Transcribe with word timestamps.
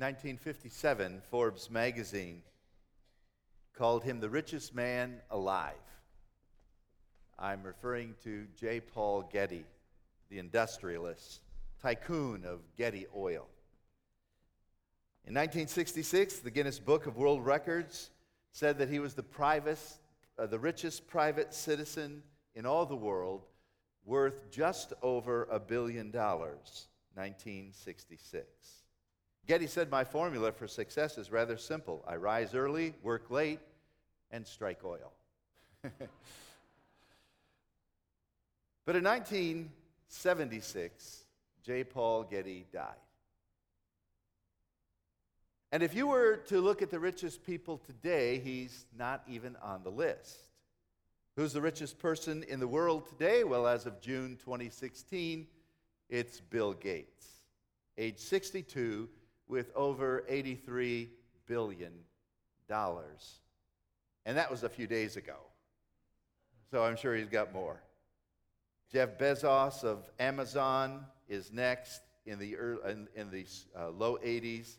1957, 0.00 1.20
Forbes 1.30 1.70
magazine 1.70 2.40
called 3.76 4.02
him 4.02 4.18
the 4.18 4.30
richest 4.30 4.74
man 4.74 5.20
alive. 5.30 5.74
I'm 7.38 7.62
referring 7.62 8.14
to 8.24 8.46
J. 8.58 8.80
Paul 8.80 9.28
Getty, 9.30 9.66
the 10.30 10.38
industrialist, 10.38 11.40
tycoon 11.82 12.46
of 12.46 12.60
Getty 12.78 13.08
Oil. 13.14 13.46
In 15.26 15.34
1966, 15.34 16.38
the 16.38 16.50
Guinness 16.50 16.78
Book 16.78 17.06
of 17.06 17.18
World 17.18 17.44
Records 17.44 18.08
said 18.52 18.78
that 18.78 18.88
he 18.88 19.00
was 19.00 19.12
the, 19.12 19.24
uh, 20.38 20.46
the 20.46 20.58
richest 20.58 21.06
private 21.08 21.52
citizen 21.52 22.22
in 22.54 22.64
all 22.64 22.86
the 22.86 22.96
world, 22.96 23.42
worth 24.06 24.50
just 24.50 24.94
over 25.02 25.46
a 25.50 25.60
billion 25.60 26.10
dollars. 26.10 26.88
1966. 27.16 28.79
Getty 29.50 29.66
said, 29.66 29.90
My 29.90 30.04
formula 30.04 30.52
for 30.52 30.68
success 30.68 31.18
is 31.18 31.32
rather 31.32 31.56
simple 31.56 32.04
I 32.06 32.14
rise 32.14 32.54
early, 32.54 32.94
work 33.02 33.32
late, 33.32 33.58
and 34.30 34.46
strike 34.46 34.84
oil. 34.84 35.12
but 35.82 35.90
in 38.94 39.02
1976, 39.02 41.24
J. 41.64 41.82
Paul 41.82 42.22
Getty 42.22 42.66
died. 42.72 42.94
And 45.72 45.82
if 45.82 45.96
you 45.96 46.06
were 46.06 46.36
to 46.46 46.60
look 46.60 46.80
at 46.80 46.90
the 46.90 47.00
richest 47.00 47.44
people 47.44 47.78
today, 47.78 48.38
he's 48.38 48.86
not 48.96 49.24
even 49.26 49.56
on 49.60 49.82
the 49.82 49.90
list. 49.90 50.46
Who's 51.34 51.52
the 51.52 51.60
richest 51.60 51.98
person 51.98 52.44
in 52.44 52.60
the 52.60 52.68
world 52.68 53.08
today? 53.08 53.42
Well, 53.42 53.66
as 53.66 53.84
of 53.84 54.00
June 54.00 54.38
2016, 54.44 55.48
it's 56.08 56.40
Bill 56.40 56.72
Gates, 56.72 57.26
age 57.98 58.18
62, 58.18 59.08
with 59.50 59.70
over 59.74 60.24
$83 60.30 61.08
billion. 61.46 61.92
And 62.70 64.36
that 64.36 64.50
was 64.50 64.62
a 64.62 64.68
few 64.68 64.86
days 64.86 65.16
ago. 65.16 65.36
So 66.70 66.84
I'm 66.84 66.96
sure 66.96 67.16
he's 67.16 67.28
got 67.28 67.52
more. 67.52 67.82
Jeff 68.92 69.18
Bezos 69.18 69.82
of 69.82 70.08
Amazon 70.18 71.04
is 71.28 71.52
next 71.52 72.00
in 72.26 72.38
the, 72.38 72.56
early, 72.56 72.92
in, 72.92 73.08
in 73.16 73.30
the 73.30 73.44
uh, 73.78 73.90
low 73.90 74.18
80s. 74.18 74.76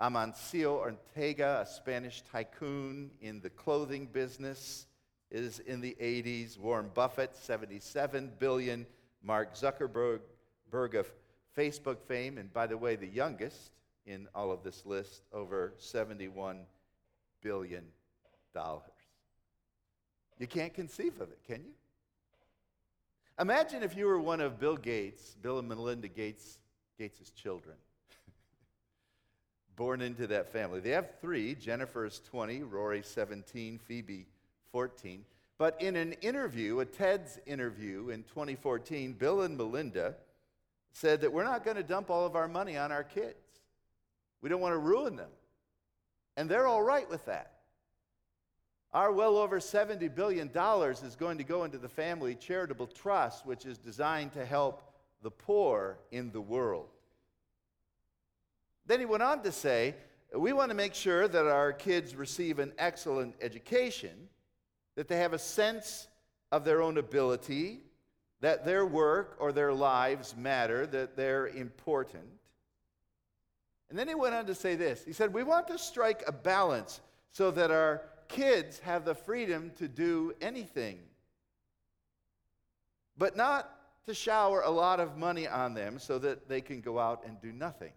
Amancio 0.00 0.72
Ortega, 0.72 1.64
a 1.64 1.66
Spanish 1.66 2.22
tycoon 2.32 3.10
in 3.20 3.40
the 3.40 3.50
clothing 3.50 4.06
business, 4.06 4.86
is 5.30 5.60
in 5.60 5.80
the 5.80 5.96
80s. 6.00 6.58
Warren 6.58 6.90
Buffett, 6.92 7.36
77 7.36 8.32
billion. 8.38 8.84
Mark 9.22 9.54
Zuckerberg 9.54 10.20
of 10.72 11.12
Facebook 11.56 12.00
fame, 12.00 12.38
and 12.38 12.52
by 12.52 12.66
the 12.66 12.76
way, 12.76 12.96
the 12.96 13.06
youngest 13.06 13.70
in 14.06 14.28
all 14.34 14.50
of 14.50 14.62
this 14.62 14.84
list, 14.84 15.22
over 15.32 15.74
71 15.78 16.60
billion 17.42 17.84
dollars. 18.54 18.82
You 20.38 20.46
can't 20.46 20.74
conceive 20.74 21.20
of 21.20 21.30
it, 21.30 21.38
can 21.46 21.62
you? 21.62 21.72
Imagine 23.40 23.82
if 23.82 23.96
you 23.96 24.06
were 24.06 24.18
one 24.18 24.40
of 24.40 24.58
Bill 24.58 24.76
Gates, 24.76 25.36
Bill 25.40 25.58
and 25.58 25.68
Melinda 25.68 26.08
Gates, 26.08 26.58
Gates' 26.98 27.30
children 27.30 27.76
born 29.76 30.02
into 30.02 30.26
that 30.26 30.52
family. 30.52 30.80
They 30.80 30.90
have 30.90 31.18
three 31.20 31.54
Jennifer 31.54 32.04
is 32.06 32.20
20, 32.28 32.62
Rory 32.62 33.02
17, 33.02 33.78
Phoebe 33.78 34.26
14. 34.70 35.24
But 35.58 35.80
in 35.80 35.96
an 35.96 36.14
interview, 36.14 36.80
a 36.80 36.84
TED's 36.84 37.38
interview 37.46 38.10
in 38.10 38.24
2014, 38.24 39.12
Bill 39.12 39.42
and 39.42 39.56
Melinda 39.56 40.16
said 40.92 41.20
that 41.20 41.32
we're 41.32 41.44
not 41.44 41.64
going 41.64 41.76
to 41.76 41.82
dump 41.82 42.10
all 42.10 42.26
of 42.26 42.36
our 42.36 42.48
money 42.48 42.76
on 42.76 42.92
our 42.92 43.04
kids. 43.04 43.51
We 44.42 44.48
don't 44.48 44.60
want 44.60 44.74
to 44.74 44.78
ruin 44.78 45.16
them. 45.16 45.30
And 46.36 46.48
they're 46.48 46.66
all 46.66 46.82
right 46.82 47.08
with 47.08 47.24
that. 47.26 47.52
Our 48.92 49.10
well 49.10 49.38
over 49.38 49.58
$70 49.58 50.14
billion 50.14 50.48
is 50.48 51.16
going 51.16 51.38
to 51.38 51.44
go 51.44 51.64
into 51.64 51.78
the 51.78 51.88
family 51.88 52.34
charitable 52.34 52.88
trust, 52.88 53.46
which 53.46 53.64
is 53.64 53.78
designed 53.78 54.32
to 54.34 54.44
help 54.44 54.82
the 55.22 55.30
poor 55.30 55.98
in 56.10 56.30
the 56.32 56.40
world. 56.40 56.88
Then 58.84 58.98
he 58.98 59.06
went 59.06 59.22
on 59.22 59.42
to 59.44 59.52
say, 59.52 59.94
We 60.36 60.52
want 60.52 60.70
to 60.70 60.76
make 60.76 60.94
sure 60.94 61.26
that 61.26 61.46
our 61.46 61.72
kids 61.72 62.14
receive 62.14 62.58
an 62.58 62.72
excellent 62.78 63.34
education, 63.40 64.28
that 64.96 65.08
they 65.08 65.18
have 65.18 65.32
a 65.32 65.38
sense 65.38 66.08
of 66.50 66.64
their 66.64 66.82
own 66.82 66.98
ability, 66.98 67.80
that 68.40 68.66
their 68.66 68.84
work 68.84 69.36
or 69.38 69.52
their 69.52 69.72
lives 69.72 70.36
matter, 70.36 70.86
that 70.88 71.16
they're 71.16 71.46
important. 71.46 72.26
And 73.92 73.98
then 73.98 74.08
he 74.08 74.14
went 74.14 74.34
on 74.34 74.46
to 74.46 74.54
say 74.54 74.74
this 74.74 75.04
He 75.04 75.12
said, 75.12 75.34
We 75.34 75.42
want 75.42 75.68
to 75.68 75.76
strike 75.76 76.22
a 76.26 76.32
balance 76.32 77.02
so 77.30 77.50
that 77.50 77.70
our 77.70 78.00
kids 78.26 78.78
have 78.78 79.04
the 79.04 79.14
freedom 79.14 79.70
to 79.76 79.86
do 79.86 80.32
anything, 80.40 80.98
but 83.18 83.36
not 83.36 83.70
to 84.06 84.14
shower 84.14 84.62
a 84.62 84.70
lot 84.70 84.98
of 84.98 85.18
money 85.18 85.46
on 85.46 85.74
them 85.74 85.98
so 85.98 86.18
that 86.20 86.48
they 86.48 86.62
can 86.62 86.80
go 86.80 86.98
out 86.98 87.22
and 87.26 87.38
do 87.42 87.52
nothing. 87.52 87.92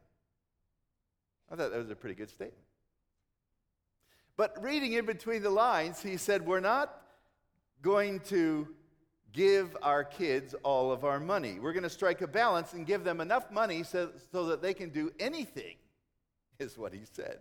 I 1.50 1.56
thought 1.56 1.72
that 1.72 1.80
was 1.80 1.90
a 1.90 1.96
pretty 1.96 2.16
good 2.16 2.30
statement. 2.30 2.66
But 4.36 4.62
reading 4.62 4.92
in 4.92 5.06
between 5.06 5.44
the 5.44 5.50
lines, 5.50 6.02
he 6.02 6.18
said, 6.18 6.46
We're 6.46 6.60
not 6.60 6.94
going 7.82 8.20
to 8.26 8.68
give 9.32 9.78
our 9.82 10.04
kids 10.04 10.56
all 10.62 10.92
of 10.92 11.06
our 11.06 11.22
money. 11.22 11.58
We're 11.62 11.72
going 11.72 11.84
to 11.84 11.90
strike 11.90 12.20
a 12.20 12.28
balance 12.28 12.74
and 12.74 12.86
give 12.86 13.06
them 13.06 13.22
enough 13.22 13.50
money 13.50 13.84
so, 13.84 14.12
so 14.34 14.48
that 14.48 14.62
they 14.62 14.74
can 14.74 14.90
do 14.90 15.14
anything, 15.22 15.76
is 16.60 16.78
what 16.78 16.94
he 16.94 17.02
said. 17.14 17.40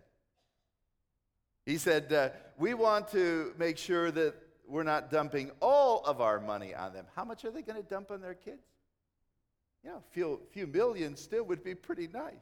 He 1.67 1.79
said, 1.79 2.13
uh, 2.13 2.29
We 2.59 2.75
want 2.75 3.09
to 3.13 3.55
make 3.59 3.79
sure 3.79 4.11
that 4.11 4.35
we're 4.67 4.83
not 4.83 5.11
dumping 5.11 5.51
all 5.61 6.05
of 6.05 6.21
our 6.21 6.41
money 6.41 6.75
on 6.75 6.93
them. 6.93 7.07
How 7.15 7.25
much 7.25 7.45
are 7.45 7.51
they 7.51 7.63
going 7.63 7.81
to 7.83 7.89
dump 7.89 8.11
on 8.11 8.21
their 8.21 8.35
kids? 8.35 8.67
You 9.83 9.91
know, 9.91 9.97
a 9.97 10.13
few, 10.13 10.41
few 10.53 10.67
million 10.67 11.17
still 11.17 11.45
would 11.45 11.63
be 11.63 11.75
pretty 11.75 12.09
nice. 12.09 12.35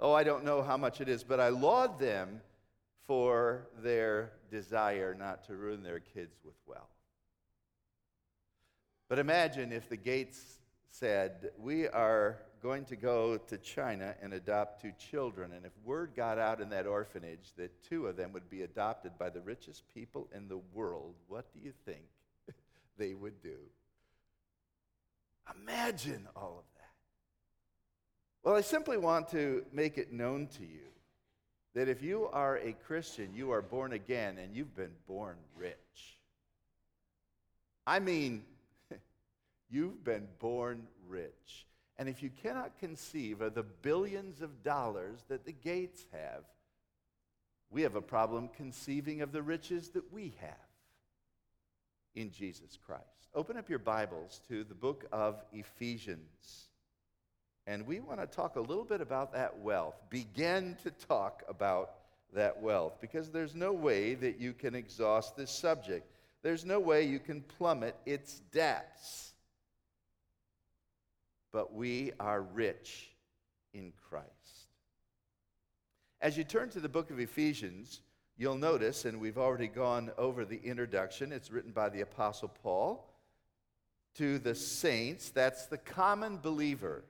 Oh, 0.00 0.12
I 0.12 0.24
don't 0.24 0.44
know 0.44 0.62
how 0.62 0.76
much 0.76 1.00
it 1.00 1.08
is, 1.08 1.22
but 1.22 1.40
I 1.40 1.48
laud 1.50 1.98
them 1.98 2.40
for 3.06 3.68
their 3.82 4.32
desire 4.50 5.14
not 5.14 5.44
to 5.44 5.56
ruin 5.56 5.82
their 5.82 6.00
kids 6.00 6.38
with 6.44 6.54
wealth. 6.66 6.82
But 9.08 9.18
imagine 9.18 9.72
if 9.72 9.88
the 9.88 9.96
Gates 9.96 10.58
said, 10.90 11.50
We 11.58 11.86
are 11.88 12.38
going 12.64 12.86
to 12.86 12.96
go 12.96 13.36
to 13.36 13.58
China 13.58 14.14
and 14.22 14.32
adopt 14.32 14.80
two 14.80 14.92
children. 14.98 15.52
And 15.52 15.66
if 15.66 15.72
word 15.84 16.12
got 16.16 16.38
out 16.38 16.62
in 16.62 16.70
that 16.70 16.86
orphanage 16.86 17.52
that 17.58 17.84
two 17.84 18.06
of 18.06 18.16
them 18.16 18.32
would 18.32 18.48
be 18.48 18.62
adopted 18.62 19.12
by 19.18 19.28
the 19.28 19.42
richest 19.42 19.82
people 19.92 20.30
in 20.34 20.48
the 20.48 20.60
world, 20.72 21.14
what 21.28 21.52
do 21.52 21.60
you 21.62 21.74
think 21.84 22.06
they 22.96 23.12
would 23.12 23.42
do? 23.42 23.58
Imagine 25.62 26.26
all 26.34 26.56
of 26.58 26.64
that. 26.78 28.48
Well, 28.48 28.56
I 28.56 28.62
simply 28.62 28.96
want 28.96 29.28
to 29.32 29.66
make 29.70 29.98
it 29.98 30.10
known 30.10 30.46
to 30.56 30.62
you 30.62 30.88
that 31.74 31.90
if 31.90 32.02
you 32.02 32.30
are 32.32 32.56
a 32.56 32.72
Christian, 32.72 33.34
you 33.34 33.50
are 33.50 33.60
born 33.60 33.92
again 33.92 34.38
and 34.38 34.56
you've 34.56 34.74
been 34.74 34.94
born 35.06 35.36
rich. 35.54 35.74
I 37.86 37.98
mean, 37.98 38.42
you've 39.68 40.02
been 40.02 40.28
born 40.38 40.84
rich. 41.06 41.66
And 41.98 42.08
if 42.08 42.22
you 42.22 42.30
cannot 42.42 42.78
conceive 42.78 43.40
of 43.40 43.54
the 43.54 43.62
billions 43.62 44.40
of 44.42 44.62
dollars 44.62 45.24
that 45.28 45.44
the 45.44 45.52
Gates 45.52 46.04
have, 46.12 46.44
we 47.70 47.82
have 47.82 47.94
a 47.94 48.02
problem 48.02 48.48
conceiving 48.56 49.20
of 49.20 49.32
the 49.32 49.42
riches 49.42 49.90
that 49.90 50.12
we 50.12 50.34
have 50.40 50.54
in 52.14 52.30
Jesus 52.30 52.78
Christ. 52.86 53.04
Open 53.34 53.56
up 53.56 53.68
your 53.68 53.78
Bibles 53.78 54.40
to 54.48 54.64
the 54.64 54.74
book 54.74 55.06
of 55.12 55.42
Ephesians. 55.52 56.68
And 57.66 57.86
we 57.86 58.00
want 58.00 58.20
to 58.20 58.26
talk 58.26 58.56
a 58.56 58.60
little 58.60 58.84
bit 58.84 59.00
about 59.00 59.32
that 59.32 59.58
wealth. 59.58 59.96
Begin 60.10 60.76
to 60.82 60.90
talk 60.90 61.42
about 61.48 61.92
that 62.34 62.60
wealth 62.60 63.00
because 63.00 63.30
there's 63.30 63.54
no 63.54 63.72
way 63.72 64.14
that 64.14 64.40
you 64.40 64.52
can 64.52 64.74
exhaust 64.74 65.36
this 65.36 65.50
subject. 65.50 66.10
There's 66.42 66.64
no 66.64 66.78
way 66.78 67.04
you 67.04 67.20
can 67.20 67.40
plummet 67.40 67.96
its 68.04 68.40
depths 68.52 69.33
but 71.54 71.72
we 71.72 72.10
are 72.18 72.42
rich 72.42 73.12
in 73.74 73.92
Christ. 74.10 74.26
As 76.20 76.36
you 76.36 76.42
turn 76.42 76.68
to 76.70 76.80
the 76.80 76.88
book 76.88 77.12
of 77.12 77.20
Ephesians, 77.20 78.00
you'll 78.36 78.58
notice, 78.58 79.04
and 79.04 79.20
we've 79.20 79.38
already 79.38 79.68
gone 79.68 80.10
over 80.18 80.44
the 80.44 80.60
introduction, 80.64 81.30
it's 81.30 81.52
written 81.52 81.70
by 81.70 81.90
the 81.90 82.00
Apostle 82.00 82.48
Paul 82.48 83.08
to 84.16 84.40
the 84.40 84.56
saints. 84.56 85.30
That's 85.30 85.66
the 85.66 85.78
common 85.78 86.38
believer, 86.38 87.04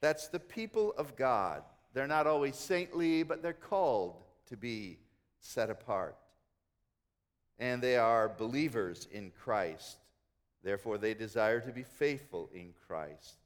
that's 0.00 0.28
the 0.28 0.40
people 0.40 0.94
of 0.96 1.16
God. 1.16 1.64
They're 1.94 2.06
not 2.06 2.28
always 2.28 2.54
saintly, 2.54 3.24
but 3.24 3.42
they're 3.42 3.52
called 3.52 4.22
to 4.46 4.56
be 4.56 5.00
set 5.40 5.70
apart. 5.70 6.16
And 7.58 7.82
they 7.82 7.96
are 7.96 8.28
believers 8.28 9.08
in 9.10 9.32
Christ. 9.42 9.98
Therefore, 10.62 10.98
they 10.98 11.14
desire 11.14 11.60
to 11.60 11.72
be 11.72 11.82
faithful 11.82 12.48
in 12.54 12.72
Christ, 12.86 13.36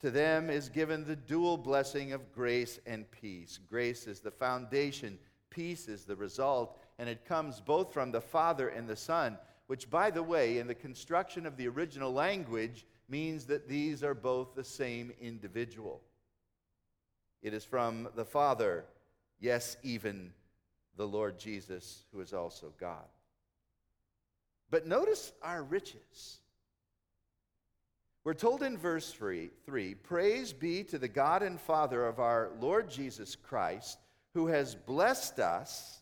To 0.00 0.10
them 0.10 0.50
is 0.50 0.68
given 0.68 1.04
the 1.04 1.16
dual 1.16 1.56
blessing 1.56 2.12
of 2.12 2.32
grace 2.32 2.78
and 2.86 3.10
peace. 3.10 3.58
Grace 3.68 4.06
is 4.06 4.20
the 4.20 4.30
foundation, 4.30 5.18
peace 5.50 5.88
is 5.88 6.04
the 6.04 6.16
result, 6.16 6.78
and 6.98 7.08
it 7.08 7.24
comes 7.24 7.60
both 7.60 7.92
from 7.92 8.10
the 8.10 8.20
Father 8.20 8.68
and 8.68 8.88
the 8.88 8.96
Son, 8.96 9.38
which, 9.66 9.88
by 9.88 10.10
the 10.10 10.22
way, 10.22 10.58
in 10.58 10.66
the 10.66 10.74
construction 10.74 11.46
of 11.46 11.56
the 11.56 11.68
original 11.68 12.12
language, 12.12 12.86
means 13.08 13.46
that 13.46 13.68
these 13.68 14.02
are 14.02 14.14
both 14.14 14.54
the 14.54 14.64
same 14.64 15.12
individual. 15.20 16.02
It 17.42 17.54
is 17.54 17.64
from 17.64 18.08
the 18.14 18.24
Father, 18.24 18.84
yes, 19.40 19.76
even 19.82 20.32
the 20.96 21.06
Lord 21.06 21.38
Jesus, 21.38 22.04
who 22.12 22.20
is 22.20 22.32
also 22.32 22.72
God. 22.78 23.06
But 24.70 24.86
notice 24.86 25.32
our 25.42 25.62
riches. 25.62 26.38
We're 28.24 28.32
told 28.32 28.62
in 28.62 28.78
verse 28.78 29.12
3, 29.12 29.50
3 29.66 29.94
Praise 29.96 30.54
be 30.54 30.82
to 30.84 30.98
the 30.98 31.08
God 31.08 31.42
and 31.42 31.60
Father 31.60 32.06
of 32.06 32.18
our 32.18 32.52
Lord 32.58 32.88
Jesus 32.88 33.36
Christ, 33.36 33.98
who 34.32 34.46
has 34.46 34.74
blessed 34.74 35.38
us 35.38 36.00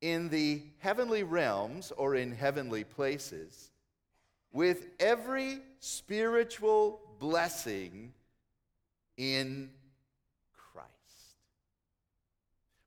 in 0.00 0.28
the 0.28 0.62
heavenly 0.78 1.24
realms 1.24 1.90
or 1.96 2.14
in 2.14 2.30
heavenly 2.30 2.84
places 2.84 3.72
with 4.52 4.86
every 5.00 5.58
spiritual 5.80 7.00
blessing 7.18 8.12
in 9.16 9.70
Christ. 10.72 10.88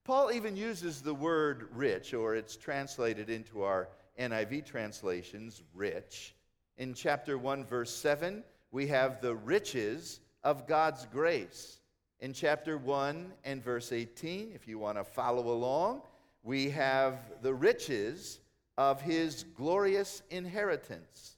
Paul 0.06 0.32
even 0.32 0.56
uses 0.56 1.02
the 1.02 1.14
word 1.14 1.68
rich, 1.74 2.14
or 2.14 2.36
it's 2.36 2.56
translated 2.56 3.30
into 3.30 3.64
our 3.64 3.90
NIV 4.18 4.66
translations, 4.66 5.64
rich 5.74 6.34
in 6.78 6.94
chapter 6.94 7.38
1, 7.38 7.66
verse 7.66 7.94
7, 7.94 8.44
we 8.72 8.88
have 8.88 9.22
the 9.22 9.36
riches 9.36 10.20
of 10.44 10.68
God's 10.68 11.06
grace. 11.06 11.80
In 12.20 12.34
chapter 12.34 12.78
1 12.78 13.32
and 13.44 13.64
verse 13.64 13.92
18, 13.92 14.52
if 14.54 14.68
you 14.68 14.80
want 14.80 14.98
to 14.98 15.04
follow 15.04 15.52
along, 15.52 16.02
we 16.44 16.70
have 16.70 17.18
the 17.42 17.54
riches 17.54 18.40
of 18.78 19.02
his 19.02 19.44
glorious 19.56 20.22
inheritance. 20.30 21.38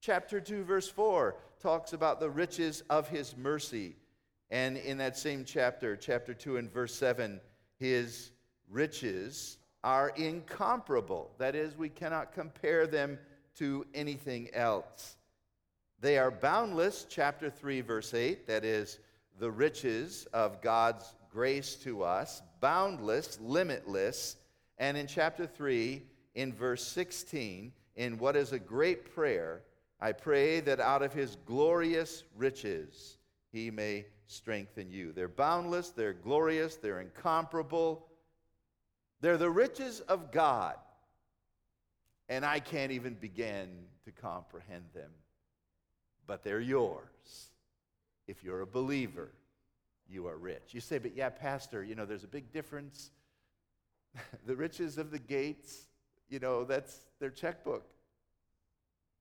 Chapter 0.00 0.40
2, 0.40 0.64
verse 0.64 0.88
4, 0.88 1.36
talks 1.60 1.92
about 1.92 2.20
the 2.20 2.30
riches 2.30 2.82
of 2.88 3.08
his 3.08 3.36
mercy. 3.36 3.96
And 4.50 4.76
in 4.76 4.98
that 4.98 5.16
same 5.16 5.44
chapter, 5.44 5.96
chapter 5.96 6.32
2 6.32 6.56
and 6.56 6.72
verse 6.72 6.94
7, 6.94 7.40
his 7.78 8.30
riches 8.70 9.58
are 9.82 10.10
incomparable. 10.16 11.30
That 11.38 11.54
is, 11.54 11.76
we 11.76 11.88
cannot 11.88 12.32
compare 12.32 12.86
them 12.86 13.18
to 13.58 13.84
anything 13.94 14.48
else. 14.52 15.16
They 16.00 16.18
are 16.18 16.30
boundless, 16.30 17.06
chapter 17.08 17.50
3, 17.50 17.80
verse 17.80 18.14
8, 18.14 18.46
that 18.46 18.64
is, 18.64 18.98
the 19.38 19.50
riches 19.50 20.26
of 20.32 20.60
God's 20.62 21.14
grace 21.30 21.74
to 21.76 22.02
us, 22.02 22.42
boundless, 22.60 23.38
limitless. 23.40 24.36
And 24.78 24.96
in 24.96 25.06
chapter 25.06 25.46
3, 25.46 26.02
in 26.34 26.52
verse 26.52 26.86
16, 26.86 27.72
in 27.96 28.18
what 28.18 28.36
is 28.36 28.52
a 28.52 28.58
great 28.58 29.14
prayer, 29.14 29.62
I 30.00 30.12
pray 30.12 30.60
that 30.60 30.78
out 30.78 31.02
of 31.02 31.12
his 31.12 31.36
glorious 31.44 32.22
riches 32.36 33.18
he 33.50 33.70
may 33.70 34.06
strengthen 34.26 34.90
you. 34.90 35.12
They're 35.12 35.26
boundless, 35.26 35.90
they're 35.90 36.12
glorious, 36.12 36.76
they're 36.76 37.00
incomparable. 37.00 38.06
They're 39.20 39.36
the 39.36 39.50
riches 39.50 40.00
of 40.00 40.30
God 40.30 40.76
and 42.28 42.44
I 42.44 42.60
can't 42.60 42.92
even 42.92 43.14
begin 43.14 43.68
to 44.04 44.12
comprehend 44.12 44.84
them. 44.94 45.10
But 46.26 46.44
they're 46.44 46.60
yours. 46.60 47.50
If 48.26 48.44
you're 48.44 48.60
a 48.60 48.66
believer, 48.66 49.30
you 50.08 50.26
are 50.26 50.36
rich. 50.36 50.72
You 50.72 50.80
say, 50.80 50.98
but 50.98 51.16
yeah, 51.16 51.30
Pastor, 51.30 51.82
you 51.82 51.94
know, 51.94 52.04
there's 52.04 52.24
a 52.24 52.28
big 52.28 52.52
difference. 52.52 53.10
the 54.46 54.54
riches 54.54 54.98
of 54.98 55.10
the 55.10 55.18
Gates, 55.18 55.86
you 56.28 56.38
know, 56.38 56.64
that's 56.64 57.06
their 57.18 57.30
checkbook. 57.30 57.86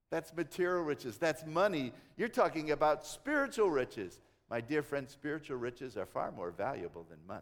That's 0.10 0.34
material 0.36 0.84
riches. 0.84 1.18
That's 1.18 1.46
money. 1.46 1.94
You're 2.18 2.30
talking 2.30 2.72
about 2.72 3.06
spiritual 3.06 3.70
riches. 3.70 4.20
My 4.50 4.62
dear 4.62 4.82
friend, 4.82 5.10
spiritual 5.10 5.58
riches 5.58 5.98
are 5.98 6.06
far 6.06 6.32
more 6.32 6.52
valuable 6.52 7.06
than 7.10 7.20
money. 7.28 7.42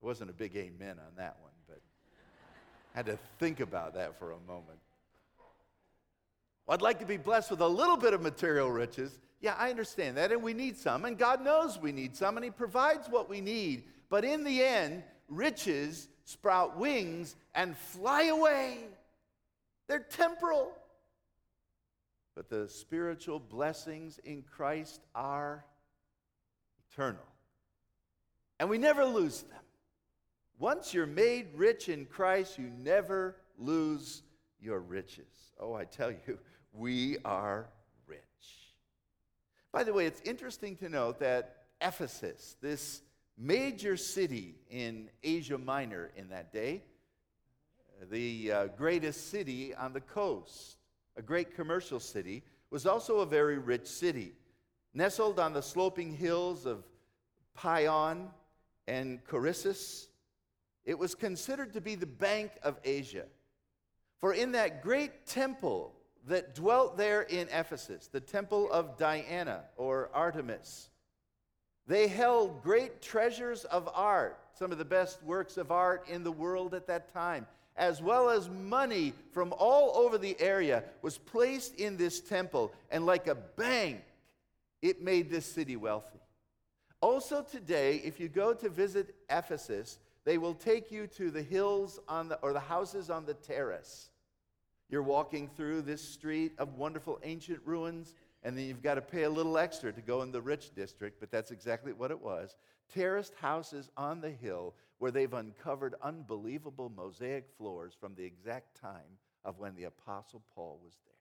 It 0.00 0.06
wasn't 0.06 0.30
a 0.30 0.32
big 0.32 0.56
amen 0.56 0.98
on 0.98 1.14
that 1.16 1.36
one 1.40 1.52
had 2.98 3.06
to 3.06 3.18
think 3.38 3.60
about 3.60 3.94
that 3.94 4.18
for 4.18 4.32
a 4.32 4.40
moment. 4.48 4.80
Well, 6.66 6.74
I'd 6.74 6.82
like 6.82 6.98
to 6.98 7.06
be 7.06 7.16
blessed 7.16 7.48
with 7.48 7.60
a 7.60 7.68
little 7.68 7.96
bit 7.96 8.12
of 8.12 8.20
material 8.20 8.72
riches. 8.72 9.20
Yeah, 9.40 9.54
I 9.56 9.70
understand 9.70 10.16
that, 10.16 10.32
and 10.32 10.42
we 10.42 10.52
need 10.52 10.76
some, 10.76 11.04
and 11.04 11.16
God 11.16 11.44
knows 11.44 11.78
we 11.78 11.92
need 11.92 12.16
some, 12.16 12.36
and 12.36 12.42
He 12.42 12.50
provides 12.50 13.08
what 13.08 13.30
we 13.30 13.40
need. 13.40 13.84
But 14.10 14.24
in 14.24 14.42
the 14.42 14.64
end, 14.64 15.04
riches 15.28 16.08
sprout 16.24 16.76
wings 16.76 17.36
and 17.54 17.76
fly 17.76 18.24
away. 18.24 18.78
They're 19.86 20.00
temporal. 20.00 20.72
But 22.34 22.50
the 22.50 22.68
spiritual 22.68 23.38
blessings 23.38 24.18
in 24.24 24.42
Christ 24.42 25.00
are 25.14 25.64
eternal. 26.90 27.22
And 28.58 28.68
we 28.68 28.76
never 28.76 29.04
lose 29.04 29.42
them. 29.42 29.57
Once 30.58 30.92
you're 30.92 31.06
made 31.06 31.46
rich 31.54 31.88
in 31.88 32.04
Christ, 32.04 32.58
you 32.58 32.68
never 32.78 33.36
lose 33.56 34.22
your 34.60 34.80
riches. 34.80 35.52
Oh, 35.60 35.74
I 35.74 35.84
tell 35.84 36.10
you, 36.10 36.38
we 36.72 37.16
are 37.24 37.68
rich. 38.08 38.18
By 39.72 39.84
the 39.84 39.92
way, 39.92 40.06
it's 40.06 40.20
interesting 40.22 40.74
to 40.76 40.88
note 40.88 41.20
that 41.20 41.66
Ephesus, 41.80 42.56
this 42.60 43.02
major 43.36 43.96
city 43.96 44.56
in 44.68 45.08
Asia 45.22 45.58
Minor 45.58 46.10
in 46.16 46.28
that 46.30 46.52
day, 46.52 46.82
the 48.10 48.52
uh, 48.52 48.66
greatest 48.76 49.30
city 49.30 49.74
on 49.74 49.92
the 49.92 50.00
coast, 50.00 50.76
a 51.16 51.22
great 51.22 51.54
commercial 51.54 52.00
city, 52.00 52.42
was 52.70 52.84
also 52.84 53.20
a 53.20 53.26
very 53.26 53.58
rich 53.58 53.86
city. 53.86 54.32
Nestled 54.92 55.38
on 55.38 55.52
the 55.52 55.62
sloping 55.62 56.12
hills 56.12 56.66
of 56.66 56.82
Pion 57.54 58.28
and 58.88 59.24
Coressus, 59.24 60.07
it 60.88 60.98
was 60.98 61.14
considered 61.14 61.74
to 61.74 61.82
be 61.82 61.94
the 61.94 62.06
Bank 62.06 62.50
of 62.62 62.80
Asia. 62.82 63.26
For 64.20 64.32
in 64.32 64.52
that 64.52 64.82
great 64.82 65.26
temple 65.26 65.92
that 66.26 66.54
dwelt 66.54 66.96
there 66.96 67.20
in 67.20 67.46
Ephesus, 67.52 68.08
the 68.10 68.20
temple 68.20 68.72
of 68.72 68.96
Diana 68.96 69.64
or 69.76 70.08
Artemis, 70.14 70.88
they 71.86 72.08
held 72.08 72.62
great 72.62 73.02
treasures 73.02 73.66
of 73.66 73.86
art, 73.92 74.40
some 74.58 74.72
of 74.72 74.78
the 74.78 74.84
best 74.84 75.22
works 75.22 75.58
of 75.58 75.70
art 75.70 76.08
in 76.08 76.24
the 76.24 76.32
world 76.32 76.72
at 76.72 76.86
that 76.86 77.12
time, 77.12 77.46
as 77.76 78.00
well 78.00 78.30
as 78.30 78.48
money 78.48 79.12
from 79.30 79.52
all 79.58 79.94
over 79.94 80.16
the 80.16 80.40
area 80.40 80.84
was 81.02 81.18
placed 81.18 81.74
in 81.74 81.98
this 81.98 82.18
temple, 82.18 82.72
and 82.90 83.04
like 83.04 83.26
a 83.26 83.34
bank, 83.34 84.00
it 84.80 85.02
made 85.02 85.28
this 85.28 85.44
city 85.44 85.76
wealthy. 85.76 86.18
Also, 87.02 87.42
today, 87.42 88.00
if 88.02 88.18
you 88.18 88.28
go 88.28 88.54
to 88.54 88.70
visit 88.70 89.14
Ephesus, 89.28 89.98
they 90.28 90.36
will 90.36 90.52
take 90.52 90.92
you 90.92 91.06
to 91.06 91.30
the 91.30 91.42
hills 91.42 91.98
on 92.06 92.28
the, 92.28 92.38
or 92.40 92.52
the 92.52 92.60
houses 92.60 93.08
on 93.08 93.24
the 93.24 93.32
terrace. 93.32 94.10
You're 94.90 95.02
walking 95.02 95.48
through 95.48 95.80
this 95.80 96.06
street 96.06 96.52
of 96.58 96.74
wonderful 96.74 97.18
ancient 97.22 97.60
ruins, 97.64 98.14
and 98.42 98.54
then 98.54 98.66
you've 98.66 98.82
got 98.82 98.96
to 98.96 99.00
pay 99.00 99.22
a 99.22 99.30
little 99.30 99.56
extra 99.56 99.90
to 99.90 100.02
go 100.02 100.20
in 100.20 100.30
the 100.30 100.42
rich 100.42 100.74
district, 100.74 101.18
but 101.18 101.30
that's 101.30 101.50
exactly 101.50 101.94
what 101.94 102.10
it 102.10 102.20
was. 102.20 102.56
Terraced 102.92 103.32
houses 103.40 103.88
on 103.96 104.20
the 104.20 104.28
hill 104.28 104.74
where 104.98 105.10
they've 105.10 105.32
uncovered 105.32 105.94
unbelievable 106.02 106.92
mosaic 106.94 107.48
floors 107.56 107.94
from 107.98 108.14
the 108.14 108.24
exact 108.24 108.78
time 108.78 109.16
of 109.46 109.58
when 109.58 109.76
the 109.76 109.84
Apostle 109.84 110.42
Paul 110.54 110.78
was 110.84 110.92
there. 111.06 111.14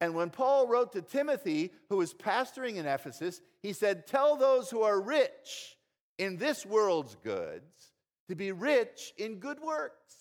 And 0.00 0.14
when 0.14 0.30
Paul 0.30 0.68
wrote 0.68 0.92
to 0.92 1.02
Timothy, 1.02 1.72
who 1.88 1.96
was 1.96 2.14
pastoring 2.14 2.76
in 2.76 2.86
Ephesus, 2.86 3.40
he 3.62 3.72
said, 3.72 4.06
Tell 4.06 4.36
those 4.36 4.70
who 4.70 4.82
are 4.82 5.00
rich 5.00 5.74
in 6.18 6.36
this 6.36 6.66
world's 6.66 7.16
goods 7.22 7.92
to 8.28 8.34
be 8.34 8.52
rich 8.52 9.14
in 9.16 9.36
good 9.36 9.60
works. 9.60 10.14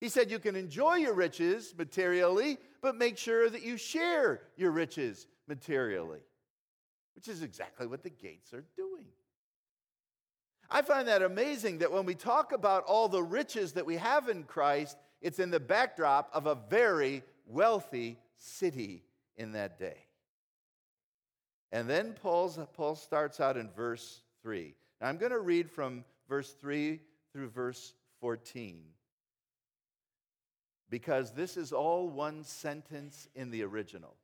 He 0.00 0.08
said 0.08 0.30
you 0.30 0.38
can 0.38 0.56
enjoy 0.56 0.96
your 0.96 1.14
riches 1.14 1.74
materially, 1.76 2.58
but 2.80 2.96
make 2.96 3.18
sure 3.18 3.48
that 3.50 3.62
you 3.62 3.76
share 3.76 4.42
your 4.56 4.70
riches 4.70 5.26
materially, 5.48 6.20
which 7.14 7.28
is 7.28 7.42
exactly 7.42 7.86
what 7.86 8.02
the 8.02 8.10
Gates 8.10 8.52
are 8.52 8.64
doing. 8.76 9.06
I 10.70 10.82
find 10.82 11.08
that 11.08 11.22
amazing 11.22 11.78
that 11.78 11.92
when 11.92 12.06
we 12.06 12.14
talk 12.14 12.52
about 12.52 12.84
all 12.84 13.08
the 13.08 13.22
riches 13.22 13.72
that 13.72 13.86
we 13.86 13.96
have 13.96 14.28
in 14.28 14.44
Christ, 14.44 14.96
it's 15.20 15.38
in 15.38 15.50
the 15.50 15.60
backdrop 15.60 16.30
of 16.32 16.46
a 16.46 16.58
very 16.68 17.22
wealthy 17.46 18.18
city 18.38 19.04
in 19.36 19.52
that 19.52 19.78
day. 19.78 19.96
And 21.72 21.88
then 21.88 22.12
Paul's, 22.12 22.58
Paul 22.72 22.94
starts 22.94 23.40
out 23.40 23.56
in 23.56 23.70
verse 23.70 24.22
3. 24.42 24.74
Now, 25.04 25.10
I'm 25.10 25.18
going 25.18 25.32
to 25.32 25.38
read 25.38 25.70
from 25.70 26.02
verse 26.30 26.54
3 26.54 26.98
through 27.30 27.50
verse 27.50 27.92
14 28.22 28.80
because 30.88 31.30
this 31.32 31.58
is 31.58 31.74
all 31.74 32.08
one 32.08 32.42
sentence 32.42 33.28
in 33.34 33.50
the 33.50 33.64
original. 33.64 34.14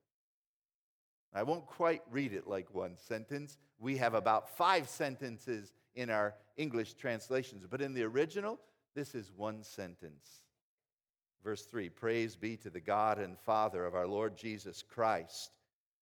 I 1.35 1.43
won't 1.43 1.67
quite 1.67 2.01
read 2.11 2.33
it 2.33 2.47
like 2.47 2.75
one 2.75 2.97
sentence. 2.97 3.59
We 3.79 3.99
have 3.99 4.15
about 4.15 4.57
five 4.57 4.89
sentences 4.89 5.75
in 5.97 6.09
our 6.09 6.35
English 6.57 6.95
translations, 6.95 7.67
but 7.69 7.83
in 7.83 7.93
the 7.93 8.05
original, 8.05 8.59
this 8.95 9.15
is 9.15 9.31
one 9.37 9.63
sentence. 9.63 10.41
Verse 11.45 11.67
3 11.67 11.91
Praise 11.91 12.37
be 12.37 12.57
to 12.57 12.71
the 12.71 12.81
God 12.81 13.19
and 13.19 13.39
Father 13.39 13.85
of 13.85 13.95
our 13.95 14.07
Lord 14.07 14.35
Jesus 14.35 14.83
Christ, 14.83 15.51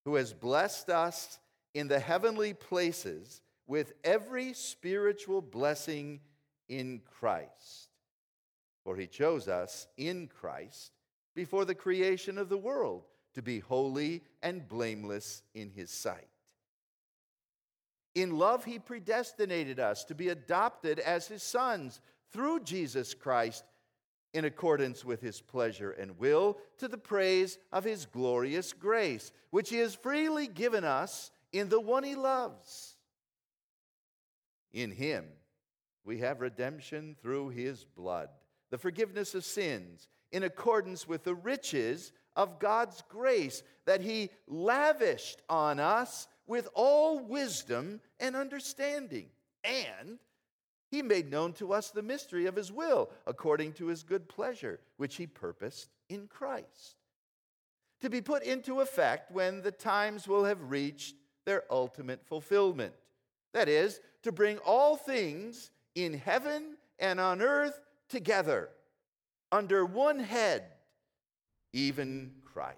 who 0.05 0.15
has 0.15 0.33
blessed 0.33 0.89
us 0.89 1.41
in 1.75 1.89
the 1.89 1.99
heavenly 1.99 2.55
places 2.55 3.43
with 3.69 3.93
every 4.03 4.55
spiritual 4.55 5.41
blessing 5.41 6.19
in 6.69 7.03
Christ. 7.19 7.91
For 8.83 8.97
he 8.97 9.07
chose 9.07 9.47
us 9.47 9.87
in 9.97 10.27
Christ 10.27 10.93
before 11.35 11.65
the 11.65 11.75
creation 11.75 12.39
of 12.39 12.49
the 12.49 12.59
world 12.59 13.05
to 13.35 13.43
be 13.43 13.61
holy 13.61 14.23
and 14.43 14.67
blameless 14.67 15.43
in 15.55 15.71
his 15.71 15.91
sight. 15.91 16.27
In 18.15 18.39
love, 18.39 18.65
he 18.65 18.79
predestinated 18.79 19.79
us 19.79 20.03
to 20.05 20.15
be 20.15 20.31
adopted 20.31 20.99
as 20.99 21.29
his 21.29 21.43
sons 21.43 22.01
through 22.33 22.61
Jesus 22.61 23.15
Christ 23.15 23.65
in 24.35 24.45
accordance 24.45 25.05
with 25.05 25.21
his 25.21 25.41
pleasure 25.41 25.93
and 25.93 26.19
will 26.19 26.59
to 26.79 26.89
the 26.89 26.99
praise 26.99 27.59
of 27.71 27.85
his 27.85 28.07
glorious 28.07 28.73
grace, 28.73 29.31
which 29.51 29.71
he 29.71 29.77
has 29.77 29.95
freely 29.95 30.47
given 30.47 30.85
us 30.85 31.31
in 31.53 31.69
the 31.69 31.81
one 31.81 32.03
he 32.03 32.15
loves. 32.15 32.98
In 34.79 34.93
him, 34.93 35.25
we 36.05 36.19
have 36.19 36.41
redemption 36.41 37.17
through 37.21 37.49
his 37.49 37.85
blood, 37.85 38.29
the 38.71 38.79
forgiveness 38.79 39.35
of 39.35 39.45
sins, 39.45 40.07
in 40.31 40.45
accordance 40.45 41.09
with 41.09 41.25
the 41.25 41.35
riches 41.35 42.13
of 42.37 42.61
God's 42.61 43.03
grace 43.09 43.65
that 43.87 44.01
He 44.01 44.31
lavished 44.47 45.43
on 45.49 45.81
us 45.81 46.29
with 46.47 46.69
all 46.75 47.19
wisdom 47.19 48.01
and 48.21 48.37
understanding. 48.37 49.27
And 49.65 50.21
He 50.93 51.03
made 51.03 51.29
known 51.29 51.55
to 51.55 51.73
us 51.73 51.91
the 51.91 52.01
mystery 52.01 52.47
of 52.47 52.55
His 52.55 52.71
will, 52.71 53.11
according 53.27 53.73
to 53.75 53.87
His 53.87 54.05
good 54.05 54.29
pleasure, 54.29 54.79
which 54.97 55.17
He 55.17 55.27
purposed 55.27 55.89
in 56.09 56.29
Christ. 56.29 56.95
To 58.03 58.09
be 58.09 58.21
put 58.21 58.45
into 58.45 58.81
effect 58.81 59.33
when 59.33 59.61
the 59.61 59.73
times 59.73 60.29
will 60.29 60.45
have 60.45 60.71
reached 60.71 61.17
their 61.47 61.65
ultimate 61.69 62.25
fulfillment. 62.25 62.95
That 63.53 63.69
is, 63.69 64.01
to 64.29 64.33
bring 64.33 64.59
all 64.59 64.95
things 64.95 65.71
in 65.95 66.13
heaven 66.13 66.77
and 66.99 67.19
on 67.19 67.41
earth 67.41 67.81
together 68.11 68.69
under 69.51 69.87
one 69.87 70.19
head 70.19 70.65
even 71.73 72.31
Christ. 72.45 72.77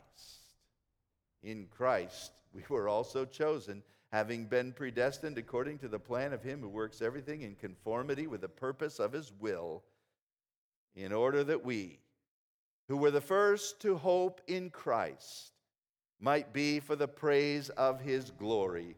In 1.42 1.66
Christ, 1.69 2.30
we 2.52 2.62
were 2.69 2.88
also 2.88 3.25
chosen, 3.25 3.83
having 4.12 4.45
been 4.45 4.73
predestined 4.73 5.38
according 5.38 5.78
to 5.78 5.88
the 5.88 5.99
plan 5.99 6.33
of 6.33 6.42
Him 6.42 6.61
who 6.61 6.69
works 6.69 7.02
everything 7.02 7.42
in 7.42 7.57
conformity 7.57 8.28
with 8.28 8.42
the 8.42 8.49
purpose 8.49 9.00
of 9.00 9.12
His 9.12 9.33
will, 9.40 9.83
in 10.95 11.12
order 11.12 11.42
that 11.42 11.64
we, 11.64 11.99
who 12.87 12.97
were 12.97 13.11
the 13.11 13.21
first 13.21 13.80
to 13.80 13.97
hope 13.97 14.40
in 14.47 14.71
Christ, 14.71 15.50
might 16.21 16.52
be 16.52 16.78
for 16.78 16.95
the 16.95 17.09
praise 17.09 17.71
of 17.71 18.00
His 18.00 18.30
glory. 18.30 18.97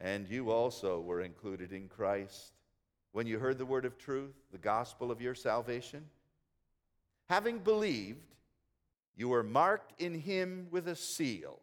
And 0.00 0.28
you 0.28 0.50
also 0.50 1.00
were 1.00 1.20
included 1.20 1.72
in 1.72 1.88
Christ 1.88 2.52
when 3.12 3.26
you 3.26 3.38
heard 3.38 3.58
the 3.58 3.66
word 3.66 3.84
of 3.84 3.98
truth, 3.98 4.34
the 4.52 4.58
gospel 4.58 5.10
of 5.10 5.20
your 5.20 5.34
salvation. 5.34 6.04
Having 7.28 7.58
believed, 7.60 8.34
you 9.16 9.28
were 9.28 9.42
marked 9.42 10.00
in 10.00 10.14
him 10.14 10.68
with 10.70 10.88
a 10.88 10.94
seal, 10.94 11.58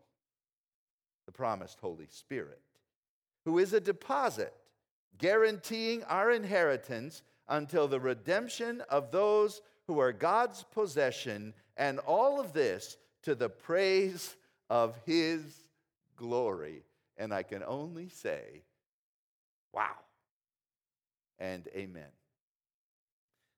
the 1.26 1.32
promised 1.32 1.80
Holy 1.80 2.08
Spirit, 2.10 2.62
who 3.46 3.58
is 3.60 3.74
a 3.74 3.80
deposit 3.80 4.54
guaranteeing 5.18 6.04
our 6.04 6.32
inheritance 6.32 7.24
until 7.48 7.88
the 7.88 8.00
redemption 8.00 8.82
of 8.90 9.12
those 9.12 9.62
who 9.88 10.00
are 10.00 10.12
God's 10.12 10.64
possession, 10.64 11.54
and 11.78 12.00
all 12.00 12.40
of 12.40 12.54
this 12.54 12.98
to 13.22 13.36
the 13.36 13.50
praise 13.50 14.36
of 14.70 14.98
his 15.06 15.42
glory. 16.16 16.84
And 17.18 17.34
I 17.34 17.44
can 17.44 17.64
only 17.64 18.10
say, 18.10 18.64
wow 19.74 19.96
and 21.40 21.68
amen. 21.76 22.10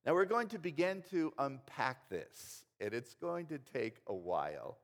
Now 0.06 0.14
we're 0.14 0.26
going 0.26 0.48
to 0.50 0.60
begin 0.60 1.04
to 1.12 1.34
unpack 1.38 2.10
this 2.10 2.64
and 2.80 2.94
it's 2.94 3.16
going 3.16 3.48
to 3.48 3.58
take 3.58 3.98
a 4.08 4.14
while. 4.14 4.78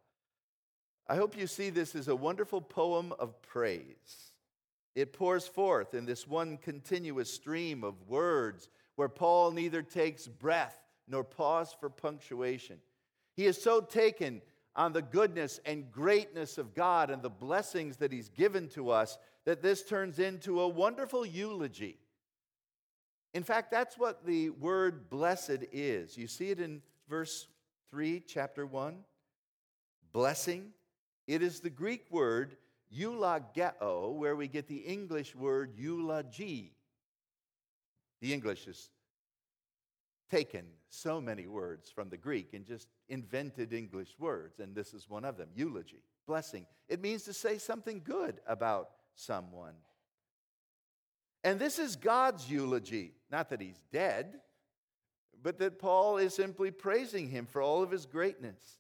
I 1.08 1.16
hope 1.16 1.38
you 1.38 1.48
see 1.48 1.70
this 1.70 1.96
as 1.96 2.08
a 2.08 2.16
wonderful 2.16 2.62
poem 2.62 3.14
of 3.20 3.42
praise. 3.42 4.32
It 4.96 5.14
pours 5.14 5.48
forth 5.48 5.94
in 5.94 6.06
this 6.06 6.28
one 6.28 6.58
continuous 6.58 7.32
stream 7.32 7.84
of 7.84 8.08
words 8.08 8.70
where 8.96 9.10
Paul 9.10 9.52
neither 9.52 9.82
takes 9.82 10.28
breath 10.28 10.78
nor 11.08 11.24
pause 11.24 11.76
for 11.78 11.90
punctuation. 11.90 12.78
He 13.36 13.46
is 13.46 13.62
so 13.62 13.82
taken 13.82 14.42
on 14.76 14.94
the 14.94 15.02
goodness 15.02 15.60
and 15.66 15.92
greatness 15.92 16.58
of 16.58 16.74
God 16.74 17.10
and 17.10 17.22
the 17.22 17.30
blessings 17.30 17.98
that 17.98 18.12
He's 18.12 18.30
given 18.30 18.68
to 18.70 18.90
us 18.90 19.18
that 19.46 19.62
this 19.62 19.84
turns 19.84 20.20
into 20.20 20.62
a 20.62 20.68
wonderful 20.68 21.26
eulogy. 21.26 21.98
In 23.34 23.44
fact, 23.44 23.72
that's 23.72 23.98
what 23.98 24.26
the 24.26 24.52
word 24.52 25.10
blessed 25.10 25.66
is. 25.72 26.18
You 26.18 26.28
see 26.28 26.50
it 26.52 26.60
in 26.60 26.82
verse 27.10 27.48
3, 27.90 28.22
chapter 28.28 28.66
1. 28.66 29.00
Blessing. 30.12 30.72
It 31.28 31.42
is 31.42 31.60
the 31.60 31.70
Greek 31.70 32.06
word 32.12 32.58
eulogeo, 32.92 34.12
where 34.12 34.36
we 34.36 34.48
get 34.48 34.68
the 34.68 34.78
English 34.78 35.36
word 35.36 35.74
eulogy. 35.76 36.74
The 38.22 38.34
English 38.34 38.66
has 38.66 38.90
taken 40.34 40.66
so 40.90 41.22
many 41.22 41.46
words 41.46 41.92
from 41.92 42.10
the 42.10 42.18
Greek 42.18 42.56
and 42.56 42.66
just 42.66 42.88
invented 43.08 43.72
English 43.72 44.16
words, 44.18 44.60
and 44.60 44.74
this 44.74 44.92
is 44.92 45.08
one 45.08 45.26
of 45.26 45.38
them 45.38 45.50
eulogy, 45.56 46.02
blessing. 46.26 46.66
It 46.90 47.04
means 47.04 47.22
to 47.26 47.34
say 47.34 47.60
something 47.60 48.02
good 48.04 48.40
about 48.48 48.90
someone. 49.14 49.76
And 51.44 51.60
this 51.60 51.78
is 51.78 51.96
God's 51.96 52.50
eulogy. 52.50 53.14
Not 53.30 53.52
that 53.52 53.62
he's 53.62 53.80
dead, 53.92 54.40
but 55.44 55.60
that 55.60 55.78
Paul 55.78 56.18
is 56.18 56.34
simply 56.34 56.72
praising 56.72 57.30
him 57.30 57.46
for 57.46 57.62
all 57.62 57.84
of 57.84 57.92
his 57.92 58.08
greatness. 58.08 58.80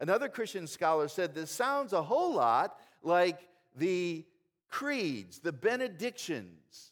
Another 0.00 0.28
Christian 0.28 0.66
scholar 0.66 1.06
said 1.06 1.32
this 1.32 1.52
sounds 1.52 1.92
a 1.92 2.02
whole 2.02 2.34
lot 2.34 2.76
like 3.04 3.46
the 3.76 4.24
creeds, 4.68 5.38
the 5.38 5.52
benedictions 5.52 6.91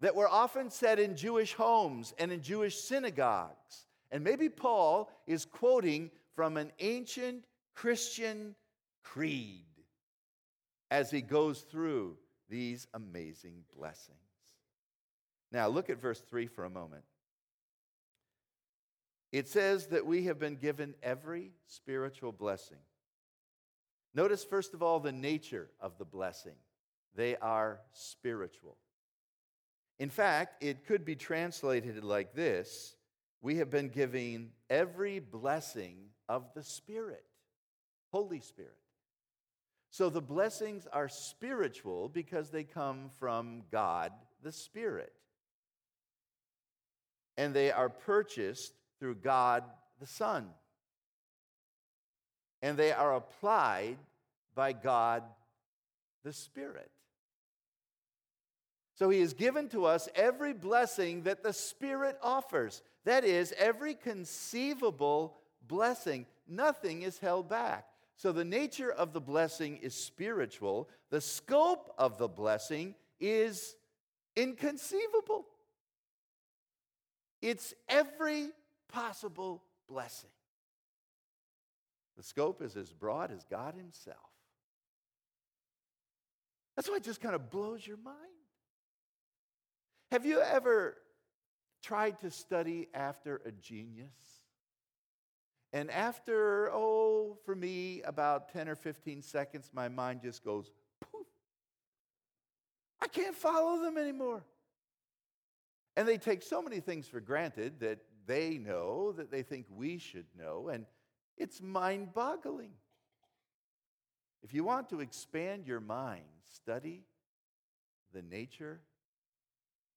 that 0.00 0.14
were 0.14 0.28
often 0.28 0.70
said 0.70 0.98
in 0.98 1.16
Jewish 1.16 1.54
homes 1.54 2.14
and 2.18 2.30
in 2.30 2.42
Jewish 2.42 2.76
synagogues. 2.76 3.86
And 4.10 4.22
maybe 4.22 4.48
Paul 4.48 5.10
is 5.26 5.44
quoting 5.44 6.10
from 6.34 6.56
an 6.56 6.70
ancient 6.78 7.44
Christian 7.74 8.54
creed 9.02 9.64
as 10.90 11.10
he 11.10 11.22
goes 11.22 11.60
through 11.62 12.16
these 12.48 12.86
amazing 12.94 13.64
blessings. 13.76 14.18
Now, 15.50 15.68
look 15.68 15.90
at 15.90 16.00
verse 16.00 16.20
3 16.20 16.46
for 16.46 16.64
a 16.64 16.70
moment. 16.70 17.04
It 19.32 19.48
says 19.48 19.88
that 19.88 20.06
we 20.06 20.24
have 20.24 20.38
been 20.38 20.56
given 20.56 20.94
every 21.02 21.52
spiritual 21.66 22.32
blessing. 22.32 22.78
Notice, 24.14 24.44
first 24.44 24.72
of 24.72 24.82
all, 24.82 25.00
the 25.00 25.12
nature 25.12 25.68
of 25.80 25.98
the 25.98 26.04
blessing 26.04 26.54
they 27.14 27.36
are 27.36 27.80
spiritual. 27.92 28.76
In 29.98 30.10
fact, 30.10 30.62
it 30.62 30.86
could 30.86 31.04
be 31.04 31.16
translated 31.16 32.02
like 32.04 32.34
this 32.34 32.96
We 33.40 33.56
have 33.56 33.70
been 33.70 33.88
giving 33.88 34.50
every 34.68 35.18
blessing 35.18 35.96
of 36.28 36.44
the 36.54 36.62
Spirit, 36.62 37.24
Holy 38.10 38.40
Spirit. 38.40 38.76
So 39.90 40.10
the 40.10 40.20
blessings 40.20 40.86
are 40.92 41.08
spiritual 41.08 42.08
because 42.08 42.50
they 42.50 42.64
come 42.64 43.08
from 43.18 43.62
God 43.70 44.12
the 44.42 44.52
Spirit. 44.52 45.12
And 47.38 47.54
they 47.54 47.70
are 47.70 47.88
purchased 47.88 48.74
through 48.98 49.16
God 49.16 49.64
the 50.00 50.06
Son. 50.06 50.48
And 52.60 52.76
they 52.76 52.92
are 52.92 53.14
applied 53.14 53.98
by 54.54 54.72
God 54.72 55.22
the 56.24 56.32
Spirit. 56.32 56.90
So 58.96 59.10
he 59.10 59.20
has 59.20 59.34
given 59.34 59.68
to 59.68 59.84
us 59.84 60.08
every 60.14 60.54
blessing 60.54 61.22
that 61.24 61.42
the 61.42 61.52
Spirit 61.52 62.18
offers. 62.22 62.82
That 63.04 63.24
is, 63.24 63.52
every 63.58 63.94
conceivable 63.94 65.36
blessing. 65.68 66.24
Nothing 66.48 67.02
is 67.02 67.18
held 67.18 67.48
back. 67.48 67.86
So 68.16 68.32
the 68.32 68.44
nature 68.44 68.90
of 68.90 69.12
the 69.12 69.20
blessing 69.20 69.76
is 69.76 69.94
spiritual, 69.94 70.88
the 71.10 71.20
scope 71.20 71.92
of 71.98 72.16
the 72.16 72.28
blessing 72.28 72.94
is 73.20 73.76
inconceivable. 74.34 75.44
It's 77.42 77.74
every 77.90 78.48
possible 78.88 79.62
blessing. 79.86 80.30
The 82.16 82.22
scope 82.22 82.62
is 82.62 82.74
as 82.76 82.94
broad 82.94 83.30
as 83.30 83.44
God 83.44 83.74
Himself. 83.74 84.16
That's 86.74 86.88
why 86.88 86.96
it 86.96 87.04
just 87.04 87.20
kind 87.20 87.34
of 87.34 87.50
blows 87.50 87.86
your 87.86 87.98
mind. 87.98 88.16
Have 90.10 90.24
you 90.24 90.40
ever 90.40 90.96
tried 91.82 92.20
to 92.20 92.30
study 92.30 92.88
after 92.94 93.40
a 93.44 93.52
genius? 93.52 94.08
And 95.72 95.90
after, 95.90 96.70
oh, 96.72 97.38
for 97.44 97.54
me, 97.54 98.02
about 98.02 98.52
10 98.52 98.68
or 98.68 98.76
15 98.76 99.22
seconds, 99.22 99.70
my 99.74 99.88
mind 99.88 100.22
just 100.22 100.44
goes 100.44 100.70
poof. 101.00 101.26
I 103.02 103.08
can't 103.08 103.34
follow 103.34 103.82
them 103.82 103.98
anymore. 103.98 104.44
And 105.96 106.06
they 106.06 106.18
take 106.18 106.42
so 106.42 106.62
many 106.62 106.80
things 106.80 107.08
for 107.08 107.20
granted 107.20 107.80
that 107.80 107.98
they 108.26 108.58
know, 108.58 109.12
that 109.12 109.30
they 109.30 109.42
think 109.42 109.66
we 109.70 109.98
should 109.98 110.26
know, 110.38 110.68
and 110.68 110.86
it's 111.36 111.60
mind 111.60 112.12
boggling. 112.12 112.72
If 114.42 114.54
you 114.54 114.64
want 114.64 114.88
to 114.90 115.00
expand 115.00 115.66
your 115.66 115.80
mind, 115.80 116.24
study 116.44 117.04
the 118.12 118.22
nature 118.22 118.80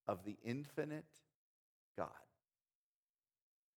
of 0.09 0.25
the 0.25 0.35
infinite 0.43 1.05
God. 1.95 2.09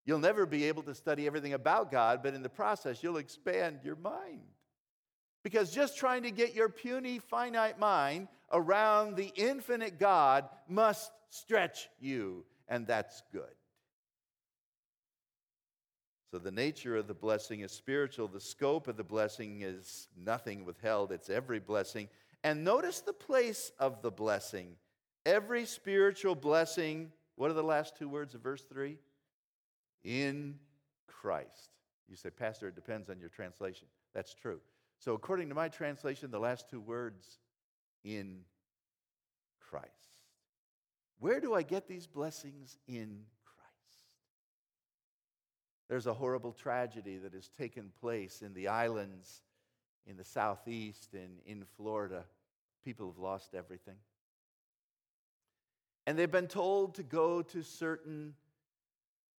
You'll 0.06 0.18
never 0.18 0.46
be 0.46 0.64
able 0.64 0.82
to 0.84 0.94
study 0.94 1.26
everything 1.26 1.52
about 1.52 1.90
God, 1.92 2.20
but 2.22 2.32
in 2.32 2.42
the 2.42 2.48
process, 2.48 3.02
you'll 3.02 3.18
expand 3.18 3.80
your 3.84 3.96
mind. 3.96 4.40
Because 5.44 5.70
just 5.70 5.98
trying 5.98 6.22
to 6.22 6.30
get 6.30 6.54
your 6.54 6.70
puny, 6.70 7.18
finite 7.18 7.78
mind 7.78 8.28
around 8.50 9.16
the 9.16 9.30
infinite 9.36 9.98
God 9.98 10.48
must 10.68 11.12
stretch 11.28 11.90
you, 12.00 12.46
and 12.66 12.86
that's 12.86 13.22
good. 13.30 13.42
So 16.30 16.38
the 16.38 16.50
nature 16.50 16.96
of 16.96 17.08
the 17.08 17.14
blessing 17.14 17.60
is 17.60 17.72
spiritual. 17.72 18.26
The 18.26 18.40
scope 18.40 18.88
of 18.88 18.96
the 18.96 19.04
blessing 19.04 19.60
is 19.60 20.08
nothing 20.16 20.64
withheld, 20.64 21.12
it's 21.12 21.28
every 21.28 21.60
blessing. 21.60 22.08
And 22.42 22.64
notice 22.64 23.00
the 23.00 23.12
place 23.12 23.70
of 23.78 24.00
the 24.00 24.10
blessing. 24.10 24.76
Every 25.24 25.66
spiritual 25.66 26.34
blessing, 26.34 27.12
what 27.36 27.50
are 27.50 27.54
the 27.54 27.62
last 27.62 27.96
two 27.96 28.08
words 28.08 28.34
of 28.34 28.40
verse 28.40 28.62
3? 28.62 28.98
In 30.04 30.58
Christ. 31.06 31.70
You 32.08 32.16
say, 32.16 32.30
Pastor, 32.30 32.68
it 32.68 32.74
depends 32.74 33.08
on 33.08 33.20
your 33.20 33.28
translation. 33.28 33.86
That's 34.14 34.34
true. 34.34 34.60
So, 34.98 35.14
according 35.14 35.48
to 35.48 35.54
my 35.54 35.68
translation, 35.68 36.30
the 36.30 36.38
last 36.38 36.68
two 36.68 36.80
words, 36.80 37.38
in 38.04 38.40
Christ. 39.60 39.86
Where 41.18 41.40
do 41.40 41.54
I 41.54 41.62
get 41.62 41.86
these 41.86 42.06
blessings 42.06 42.78
in 42.88 43.20
Christ? 43.44 43.62
there's 45.88 46.06
a 46.06 46.14
horrible 46.14 46.52
tragedy 46.52 47.18
that 47.18 47.34
has 47.34 47.48
taken 47.48 47.92
place 48.00 48.42
in 48.42 48.54
the 48.54 48.68
islands 48.68 49.42
in 50.06 50.16
the 50.16 50.24
southeast 50.24 51.14
and 51.14 51.38
in 51.46 51.64
Florida. 51.76 52.24
People 52.84 53.08
have 53.08 53.18
lost 53.18 53.54
everything. 53.54 53.96
And 56.06 56.18
they've 56.18 56.30
been 56.30 56.48
told 56.48 56.96
to 56.96 57.02
go 57.02 57.42
to 57.42 57.62
certain 57.62 58.34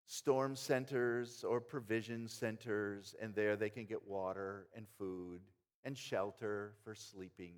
storm 0.06 0.56
centers 0.56 1.44
or 1.44 1.60
provision 1.60 2.28
centers, 2.28 3.16
and 3.22 3.34
there 3.36 3.56
they 3.56 3.70
can 3.70 3.86
get 3.86 4.08
water 4.08 4.68
and 4.76 4.86
food 4.98 5.42
and 5.84 5.98
shelter 5.98 6.74
for 6.84 6.96
sleeping. 6.96 7.54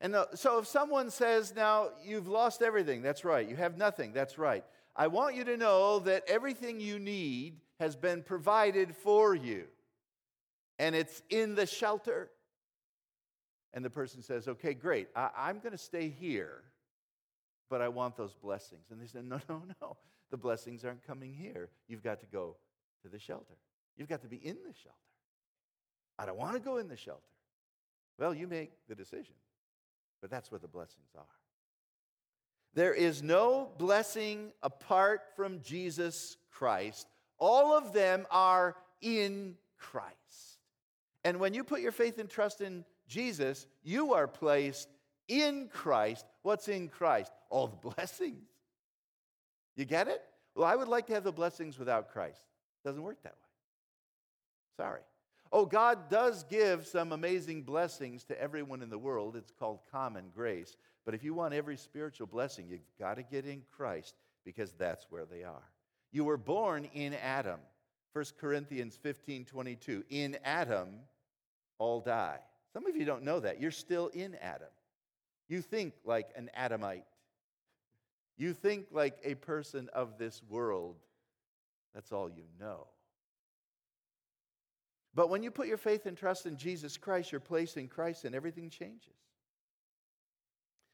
And 0.00 0.14
uh, 0.14 0.26
so 0.34 0.58
if 0.58 0.66
someone 0.66 1.10
says, 1.10 1.54
Now, 1.54 1.90
you've 2.04 2.28
lost 2.28 2.62
everything, 2.62 3.02
that's 3.02 3.24
right. 3.24 3.48
You 3.48 3.56
have 3.56 3.76
nothing, 3.76 4.12
that's 4.12 4.38
right. 4.38 4.64
I 4.96 5.06
want 5.06 5.36
you 5.36 5.44
to 5.44 5.56
know 5.56 6.00
that 6.00 6.24
everything 6.26 6.80
you 6.80 6.98
need 6.98 7.60
has 7.78 7.96
been 7.96 8.22
provided 8.22 8.96
for 8.96 9.34
you, 9.34 9.64
and 10.78 10.94
it's 10.94 11.22
in 11.30 11.54
the 11.54 11.66
shelter. 11.66 12.30
And 13.72 13.84
the 13.84 13.90
person 13.90 14.22
says, 14.22 14.48
Okay, 14.48 14.74
great, 14.74 15.08
I- 15.14 15.50
am 15.50 15.60
going 15.60 15.72
to 15.72 15.78
stay 15.78 16.08
here, 16.08 16.64
but 17.70 17.80
I 17.80 17.88
want 17.88 18.16
those 18.16 18.34
blessings. 18.34 18.90
And 18.90 19.00
they 19.00 19.06
said, 19.06 19.24
No, 19.24 19.40
no, 19.48 19.62
no. 19.80 19.96
The 20.30 20.36
blessings 20.36 20.84
aren't 20.84 21.06
coming 21.06 21.32
here. 21.32 21.70
You've 21.88 22.02
got 22.02 22.20
to 22.20 22.26
go 22.26 22.56
to 23.02 23.08
the 23.08 23.18
shelter. 23.18 23.54
You've 23.96 24.08
got 24.08 24.22
to 24.22 24.28
be 24.28 24.36
in 24.36 24.56
the 24.56 24.74
shelter. 24.74 24.98
I 26.18 26.26
don't 26.26 26.36
want 26.36 26.54
to 26.54 26.60
go 26.60 26.76
in 26.76 26.88
the 26.88 26.96
shelter. 26.96 27.22
Well, 28.18 28.34
you 28.34 28.46
make 28.46 28.72
the 28.88 28.94
decision, 28.94 29.34
but 30.20 30.30
that's 30.30 30.50
where 30.50 30.58
the 30.58 30.68
blessings 30.68 31.08
are. 31.16 31.24
There 32.74 32.92
is 32.92 33.22
no 33.22 33.70
blessing 33.78 34.52
apart 34.62 35.22
from 35.34 35.60
Jesus 35.62 36.36
Christ. 36.52 37.08
All 37.38 37.76
of 37.76 37.92
them 37.92 38.26
are 38.30 38.76
in 39.00 39.56
Christ. 39.78 40.14
And 41.24 41.40
when 41.40 41.54
you 41.54 41.64
put 41.64 41.80
your 41.80 41.92
faith 41.92 42.18
and 42.18 42.28
trust 42.28 42.60
in 42.60 42.84
Jesus, 43.08 43.66
you 43.82 44.12
are 44.14 44.28
placed 44.28 44.88
in 45.26 45.68
Christ. 45.72 46.26
What's 46.42 46.68
in 46.68 46.88
Christ? 46.88 47.32
All 47.50 47.66
the 47.66 47.76
blessings. 47.94 48.48
You 49.76 49.84
get 49.84 50.08
it? 50.08 50.22
Well, 50.54 50.66
I 50.66 50.74
would 50.76 50.88
like 50.88 51.06
to 51.08 51.14
have 51.14 51.24
the 51.24 51.32
blessings 51.32 51.78
without 51.78 52.10
Christ. 52.10 52.40
Doesn't 52.84 53.02
work 53.02 53.22
that 53.22 53.32
way. 53.32 53.48
Sorry. 54.76 55.00
Oh, 55.52 55.66
God 55.66 56.08
does 56.08 56.44
give 56.44 56.86
some 56.86 57.12
amazing 57.12 57.62
blessings 57.62 58.24
to 58.24 58.40
everyone 58.40 58.82
in 58.82 58.90
the 58.90 58.98
world. 58.98 59.36
It's 59.36 59.50
called 59.50 59.80
common 59.90 60.26
grace. 60.34 60.76
But 61.04 61.14
if 61.14 61.24
you 61.24 61.34
want 61.34 61.54
every 61.54 61.76
spiritual 61.76 62.28
blessing, 62.28 62.66
you've 62.68 62.80
got 62.98 63.16
to 63.16 63.22
get 63.22 63.44
in 63.44 63.62
Christ 63.76 64.14
because 64.44 64.72
that's 64.72 65.06
where 65.10 65.24
they 65.24 65.42
are. 65.42 65.68
You 66.12 66.24
were 66.24 66.36
born 66.36 66.88
in 66.94 67.14
Adam. 67.14 67.60
1 68.12 68.24
Corinthians 68.40 68.96
15 68.96 69.44
22. 69.44 70.04
In 70.10 70.36
Adam, 70.44 70.88
all 71.78 72.00
die. 72.00 72.38
Some 72.72 72.86
of 72.86 72.96
you 72.96 73.04
don't 73.04 73.24
know 73.24 73.40
that. 73.40 73.60
You're 73.60 73.70
still 73.70 74.08
in 74.08 74.36
Adam. 74.40 74.68
You 75.48 75.62
think 75.62 75.94
like 76.04 76.28
an 76.36 76.50
Adamite. 76.54 77.04
You 78.40 78.54
think 78.54 78.86
like 78.90 79.18
a 79.22 79.34
person 79.34 79.90
of 79.92 80.16
this 80.16 80.40
world. 80.48 80.96
That's 81.94 82.10
all 82.10 82.30
you 82.30 82.44
know. 82.58 82.86
But 85.14 85.28
when 85.28 85.42
you 85.42 85.50
put 85.50 85.66
your 85.68 85.76
faith 85.76 86.06
and 86.06 86.16
trust 86.16 86.46
in 86.46 86.56
Jesus 86.56 86.96
Christ, 86.96 87.32
you're 87.32 87.40
placed 87.42 87.76
in 87.76 87.86
Christ 87.86 88.24
and 88.24 88.34
everything 88.34 88.70
changes. 88.70 89.12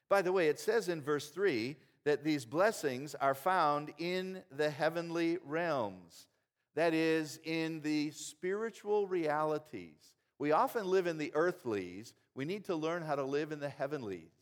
By 0.09 0.23
the 0.23 0.33
way, 0.33 0.49
it 0.49 0.59
says 0.59 0.89
in 0.89 1.01
verse 1.01 1.29
3 1.29 1.77
that 2.03 2.25
these 2.25 2.45
blessings 2.45 3.15
are 3.15 3.35
found 3.35 3.93
in 3.99 4.43
the 4.51 4.69
heavenly 4.69 5.39
realms. 5.45 6.27
That 6.75 6.95
is, 6.95 7.39
in 7.45 7.81
the 7.83 8.11
spiritual 8.11 9.07
realities. 9.07 10.15
We 10.41 10.51
often 10.51 10.89
live 10.89 11.07
in 11.07 11.17
the 11.17 11.31
earthlies. 11.33 12.13
We 12.35 12.45
need 12.45 12.65
to 12.65 12.75
learn 12.75 13.03
how 13.03 13.15
to 13.15 13.25
live 13.25 13.53
in 13.53 13.61
the 13.61 13.69
heavenlies. 13.69 14.36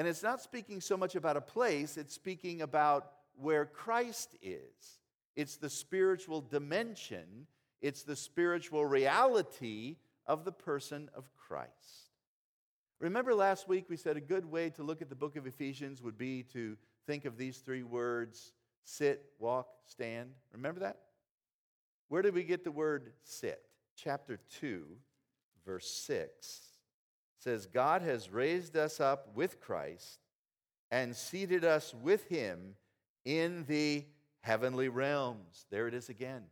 And 0.00 0.08
it's 0.08 0.22
not 0.22 0.40
speaking 0.40 0.80
so 0.80 0.96
much 0.96 1.14
about 1.14 1.36
a 1.36 1.42
place, 1.42 1.98
it's 1.98 2.14
speaking 2.14 2.62
about 2.62 3.10
where 3.36 3.66
Christ 3.66 4.34
is. 4.40 4.98
It's 5.36 5.58
the 5.58 5.68
spiritual 5.68 6.40
dimension, 6.40 7.46
it's 7.82 8.02
the 8.02 8.16
spiritual 8.16 8.86
reality 8.86 9.96
of 10.24 10.46
the 10.46 10.52
person 10.52 11.10
of 11.14 11.30
Christ. 11.36 12.14
Remember 12.98 13.34
last 13.34 13.68
week 13.68 13.90
we 13.90 13.98
said 13.98 14.16
a 14.16 14.22
good 14.22 14.46
way 14.46 14.70
to 14.70 14.82
look 14.82 15.02
at 15.02 15.10
the 15.10 15.14
book 15.14 15.36
of 15.36 15.46
Ephesians 15.46 16.00
would 16.00 16.16
be 16.16 16.44
to 16.44 16.78
think 17.06 17.26
of 17.26 17.36
these 17.36 17.58
three 17.58 17.82
words 17.82 18.54
sit, 18.84 19.26
walk, 19.38 19.68
stand. 19.84 20.30
Remember 20.54 20.80
that? 20.80 20.96
Where 22.08 22.22
did 22.22 22.32
we 22.32 22.44
get 22.44 22.64
the 22.64 22.72
word 22.72 23.12
sit? 23.22 23.60
Chapter 23.96 24.40
2, 24.60 24.82
verse 25.66 25.90
6 25.90 26.69
says, 27.40 27.66
God 27.66 28.02
has 28.02 28.30
raised 28.30 28.76
us 28.76 29.00
up 29.00 29.34
with 29.34 29.60
Christ 29.60 30.20
and 30.90 31.16
seated 31.16 31.64
us 31.64 31.94
with 32.02 32.28
him 32.28 32.74
in 33.24 33.64
the 33.66 34.04
heavenly 34.42 34.88
realms. 34.88 35.66
There 35.70 35.88
it 35.88 35.94
is 35.94 36.08
again. 36.08 36.42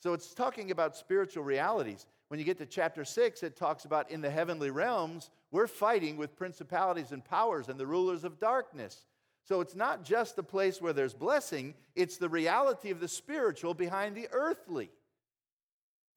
So 0.00 0.12
it's 0.12 0.34
talking 0.34 0.70
about 0.70 0.96
spiritual 0.96 1.44
realities. 1.44 2.06
When 2.28 2.38
you 2.38 2.44
get 2.44 2.58
to 2.58 2.66
chapter 2.66 3.04
6, 3.04 3.42
it 3.42 3.56
talks 3.56 3.84
about 3.84 4.10
in 4.10 4.20
the 4.20 4.30
heavenly 4.30 4.70
realms, 4.70 5.30
we're 5.50 5.66
fighting 5.66 6.16
with 6.16 6.36
principalities 6.36 7.12
and 7.12 7.24
powers 7.24 7.68
and 7.68 7.80
the 7.80 7.86
rulers 7.86 8.24
of 8.24 8.38
darkness. 8.38 9.06
So 9.44 9.62
it's 9.62 9.74
not 9.74 10.04
just 10.04 10.36
a 10.38 10.42
place 10.42 10.82
where 10.82 10.92
there's 10.92 11.14
blessing, 11.14 11.74
it's 11.96 12.18
the 12.18 12.28
reality 12.28 12.90
of 12.90 13.00
the 13.00 13.08
spiritual 13.08 13.72
behind 13.72 14.14
the 14.14 14.28
earthly. 14.30 14.90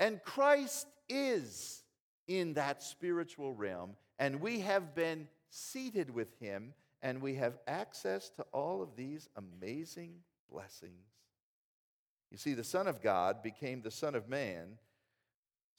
And 0.02 0.22
Christ 0.22 0.88
is 1.08 1.81
in 2.28 2.54
that 2.54 2.82
spiritual 2.82 3.54
realm, 3.54 3.96
and 4.20 4.42
we 4.42 4.60
have 4.60 4.96
been 4.96 5.28
seated 5.50 6.10
with 6.10 6.40
him, 6.40 6.74
and 7.02 7.22
we 7.22 7.36
have 7.36 7.58
access 7.68 8.30
to 8.30 8.44
all 8.54 8.82
of 8.82 8.96
these 8.96 9.30
amazing 9.36 10.14
blessings. 10.52 11.08
You 12.30 12.38
see, 12.38 12.54
the 12.54 12.64
Son 12.64 12.88
of 12.88 13.02
God 13.02 13.44
became 13.44 13.82
the 13.82 13.92
Son 13.92 14.16
of 14.16 14.30
Man 14.30 14.78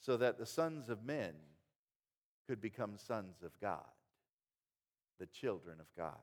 so 0.01 0.17
that 0.17 0.39
the 0.39 0.47
sons 0.47 0.89
of 0.89 1.05
men 1.05 1.33
could 2.47 2.61
become 2.61 2.99
sons 2.99 3.43
of 3.43 3.59
God, 3.61 3.87
the 5.19 5.27
children 5.27 5.79
of 5.81 5.87
God. 5.97 6.19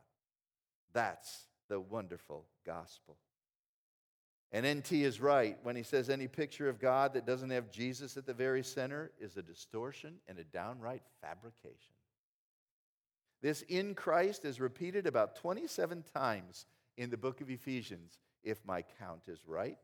That's 0.94 1.48
the 1.70 1.80
wonderful 1.80 2.46
gospel. 2.66 3.18
And 4.52 4.66
N.T. 4.66 5.04
is 5.04 5.22
right 5.22 5.58
when 5.62 5.76
he 5.76 5.84
says 5.84 6.10
any 6.10 6.28
picture 6.28 6.70
of 6.70 6.80
God 6.80 7.14
that 7.14 7.28
doesn't 7.28 7.52
have 7.52 7.70
Jesus 7.70 8.18
at 8.18 8.26
the 8.26 8.34
very 8.34 8.64
center 8.64 9.12
is 9.20 9.38
a 9.38 9.44
distortion 9.44 10.16
and 10.28 10.40
a 10.40 10.44
downright 10.44 11.04
fabrication. 11.22 11.94
This 13.42 13.62
in 13.64 13.94
Christ 13.94 14.46
is 14.46 14.60
repeated 14.60 15.06
about 15.06 15.36
27 15.36 16.04
times 16.14 16.66
in 16.98 17.10
the 17.10 17.18
book 17.18 17.42
of 17.42 17.50
Ephesians, 17.50 18.18
if 18.44 18.66
my 18.66 18.84
count 19.00 19.22
is 19.28 19.40
right. 19.48 19.78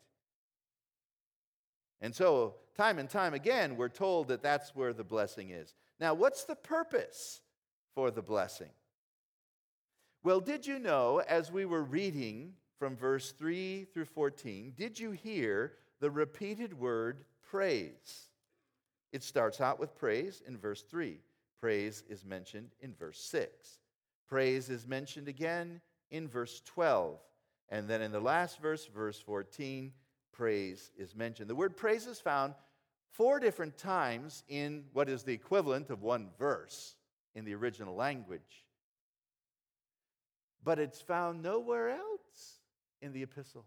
And 2.01 2.13
so, 2.13 2.55
time 2.75 2.99
and 2.99 3.09
time 3.09 3.33
again, 3.33 3.77
we're 3.77 3.87
told 3.87 4.27
that 4.27 4.43
that's 4.43 4.75
where 4.75 4.93
the 4.93 5.03
blessing 5.03 5.51
is. 5.51 5.73
Now, 5.99 6.13
what's 6.13 6.43
the 6.43 6.55
purpose 6.55 7.41
for 7.93 8.11
the 8.11 8.21
blessing? 8.21 8.71
Well, 10.23 10.41
did 10.41 10.67
you 10.67 10.79
know, 10.79 11.21
as 11.27 11.51
we 11.51 11.65
were 11.65 11.83
reading 11.83 12.53
from 12.77 12.95
verse 12.95 13.31
3 13.31 13.85
through 13.93 14.05
14, 14.05 14.73
did 14.75 14.99
you 14.99 15.11
hear 15.11 15.73
the 15.99 16.11
repeated 16.11 16.77
word 16.77 17.23
praise? 17.49 18.29
It 19.11 19.23
starts 19.23 19.61
out 19.61 19.79
with 19.79 19.95
praise 19.95 20.41
in 20.45 20.57
verse 20.57 20.81
3. 20.81 21.19
Praise 21.59 22.03
is 22.09 22.25
mentioned 22.25 22.69
in 22.81 22.93
verse 22.93 23.19
6. 23.19 23.79
Praise 24.27 24.69
is 24.69 24.87
mentioned 24.87 25.27
again 25.27 25.79
in 26.11 26.27
verse 26.27 26.61
12. 26.65 27.19
And 27.69 27.87
then 27.87 28.01
in 28.01 28.11
the 28.11 28.19
last 28.19 28.59
verse, 28.59 28.85
verse 28.85 29.19
14, 29.19 29.91
praise 30.31 30.91
is 30.97 31.15
mentioned. 31.15 31.49
The 31.49 31.55
word 31.55 31.77
praise 31.77 32.05
is 32.07 32.19
found 32.19 32.53
four 33.11 33.39
different 33.39 33.77
times 33.77 34.43
in 34.49 34.83
what 34.93 35.09
is 35.09 35.23
the 35.23 35.33
equivalent 35.33 35.89
of 35.89 36.03
one 36.03 36.29
verse 36.37 36.95
in 37.33 37.45
the 37.45 37.55
original 37.55 37.95
language. 37.95 38.65
But 40.63 40.79
it's 40.79 40.99
found 40.99 41.41
nowhere 41.41 41.89
else 41.89 42.14
in 43.01 43.13
the 43.13 43.23
epistle. 43.23 43.65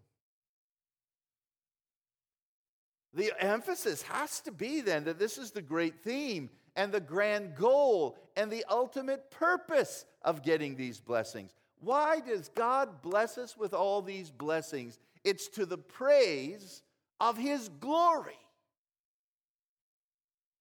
The 3.14 3.32
emphasis 3.40 4.02
has 4.02 4.40
to 4.40 4.52
be 4.52 4.80
then 4.80 5.04
that 5.04 5.18
this 5.18 5.38
is 5.38 5.50
the 5.50 5.62
great 5.62 6.02
theme 6.02 6.50
and 6.76 6.92
the 6.92 7.00
grand 7.00 7.56
goal 7.56 8.16
and 8.36 8.50
the 8.50 8.64
ultimate 8.70 9.30
purpose 9.30 10.04
of 10.22 10.42
getting 10.42 10.76
these 10.76 11.00
blessings. 11.00 11.54
Why 11.80 12.20
does 12.20 12.48
God 12.50 13.02
bless 13.02 13.38
us 13.38 13.56
with 13.56 13.72
all 13.72 14.02
these 14.02 14.30
blessings? 14.30 14.98
It's 15.24 15.48
to 15.48 15.66
the 15.66 15.78
praise 15.78 16.82
of 17.20 17.36
His 17.36 17.68
glory, 17.80 18.38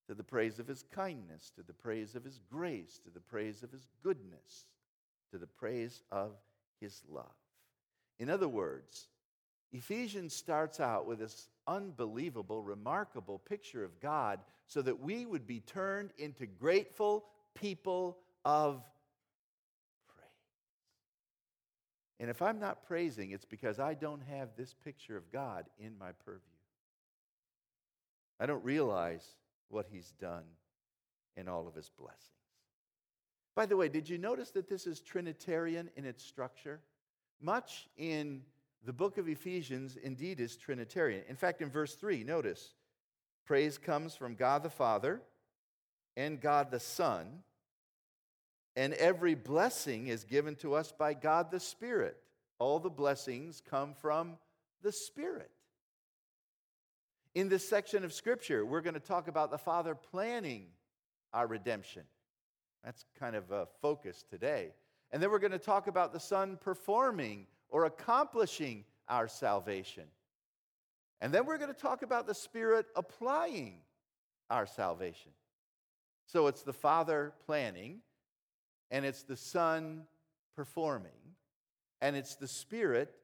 to 0.07 0.15
the 0.15 0.23
praise 0.23 0.57
of 0.57 0.67
His 0.67 0.83
kindness, 0.91 1.51
to 1.55 1.63
the 1.63 1.73
praise 1.73 2.15
of 2.15 2.23
His 2.23 2.39
grace, 2.49 2.99
to 3.03 3.11
the 3.11 3.19
praise 3.19 3.61
of 3.61 3.71
His 3.71 3.87
goodness, 4.03 4.67
to 5.31 5.37
the 5.37 5.47
praise 5.47 6.01
of 6.11 6.31
His 6.79 7.01
love. 7.09 7.25
In 8.19 8.29
other 8.29 8.47
words, 8.47 9.07
Ephesians 9.71 10.33
starts 10.33 10.79
out 10.79 11.05
with 11.05 11.19
this 11.19 11.49
unbelievable, 11.67 12.63
remarkable 12.63 13.39
picture 13.39 13.83
of 13.83 13.99
God 13.99 14.39
so 14.65 14.81
that 14.81 14.99
we 14.99 15.25
would 15.25 15.45
be 15.45 15.59
turned 15.59 16.11
into 16.17 16.45
grateful 16.45 17.25
people 17.53 18.17
of 18.45 18.81
praise. 20.07 20.29
And 22.19 22.29
if 22.29 22.41
I'm 22.41 22.59
not 22.59 22.87
praising, 22.87 23.31
it's 23.31 23.45
because 23.45 23.79
I 23.79 23.93
don't 23.93 24.23
have 24.23 24.49
this 24.55 24.73
picture 24.73 25.17
of 25.17 25.31
God 25.31 25.65
in 25.77 25.97
my 25.97 26.11
purview. 26.25 26.41
I 28.39 28.45
don't 28.45 28.63
realize 28.63 29.25
what 29.69 29.87
He's 29.91 30.11
done 30.19 30.43
and 31.35 31.49
all 31.49 31.67
of 31.67 31.75
His 31.75 31.91
blessings. 31.97 32.21
By 33.55 33.65
the 33.65 33.75
way, 33.75 33.89
did 33.89 34.07
you 34.07 34.17
notice 34.17 34.51
that 34.51 34.69
this 34.69 34.85
is 34.85 35.01
Trinitarian 35.01 35.89
in 35.95 36.05
its 36.05 36.23
structure? 36.23 36.79
Much 37.41 37.87
in 37.97 38.41
the 38.85 38.93
book 38.93 39.17
of 39.17 39.27
Ephesians 39.27 39.97
indeed 39.97 40.39
is 40.39 40.55
Trinitarian. 40.55 41.23
In 41.27 41.35
fact, 41.35 41.61
in 41.61 41.69
verse 41.69 41.95
3, 41.95 42.23
notice 42.23 42.73
praise 43.45 43.77
comes 43.77 44.15
from 44.15 44.35
God 44.35 44.63
the 44.63 44.69
Father 44.69 45.21
and 46.15 46.41
God 46.41 46.71
the 46.71 46.79
Son 46.79 47.43
and 48.77 48.93
every 48.93 49.33
blessing 49.33 50.05
is 50.05 50.23
given 50.23 50.55
to 50.57 50.75
us 50.75 50.93
by 50.95 51.15
God 51.15 51.49
the 51.49 51.59
Spirit. 51.59 52.15
All 52.59 52.77
the 52.77 52.91
blessings 52.91 53.59
come 53.67 53.95
from 53.95 54.37
the 54.83 54.91
Spirit. 54.91 55.49
In 57.33 57.49
this 57.49 57.67
section 57.67 58.05
of 58.05 58.13
Scripture, 58.13 58.63
we're 58.63 58.81
going 58.81 58.93
to 58.93 58.99
talk 58.99 59.27
about 59.27 59.49
the 59.49 59.57
Father 59.57 59.95
planning 59.95 60.67
our 61.33 61.47
redemption. 61.47 62.03
That's 62.83 63.03
kind 63.19 63.35
of 63.35 63.49
a 63.51 63.67
focus 63.81 64.23
today. 64.29 64.73
And 65.11 65.21
then 65.21 65.31
we're 65.31 65.39
going 65.39 65.51
to 65.51 65.59
talk 65.59 65.87
about 65.87 66.13
the 66.13 66.19
Son 66.19 66.57
performing 66.59 67.47
or 67.69 67.85
accomplishing 67.85 68.83
our 69.07 69.27
salvation. 69.27 70.03
And 71.21 71.33
then 71.33 71.45
we're 71.45 71.57
going 71.57 71.73
to 71.73 71.79
talk 71.79 72.01
about 72.01 72.27
the 72.27 72.35
Spirit 72.35 72.87
applying 72.95 73.79
our 74.49 74.65
salvation. 74.65 75.31
So 76.25 76.47
it's 76.47 76.61
the 76.61 76.73
Father 76.73 77.33
planning, 77.45 78.01
and 78.91 79.05
it's 79.05 79.23
the 79.23 79.37
Son 79.37 80.03
performing, 80.55 81.11
and 82.01 82.15
it's 82.15 82.35
the 82.35 82.47
Spirit 82.47 83.15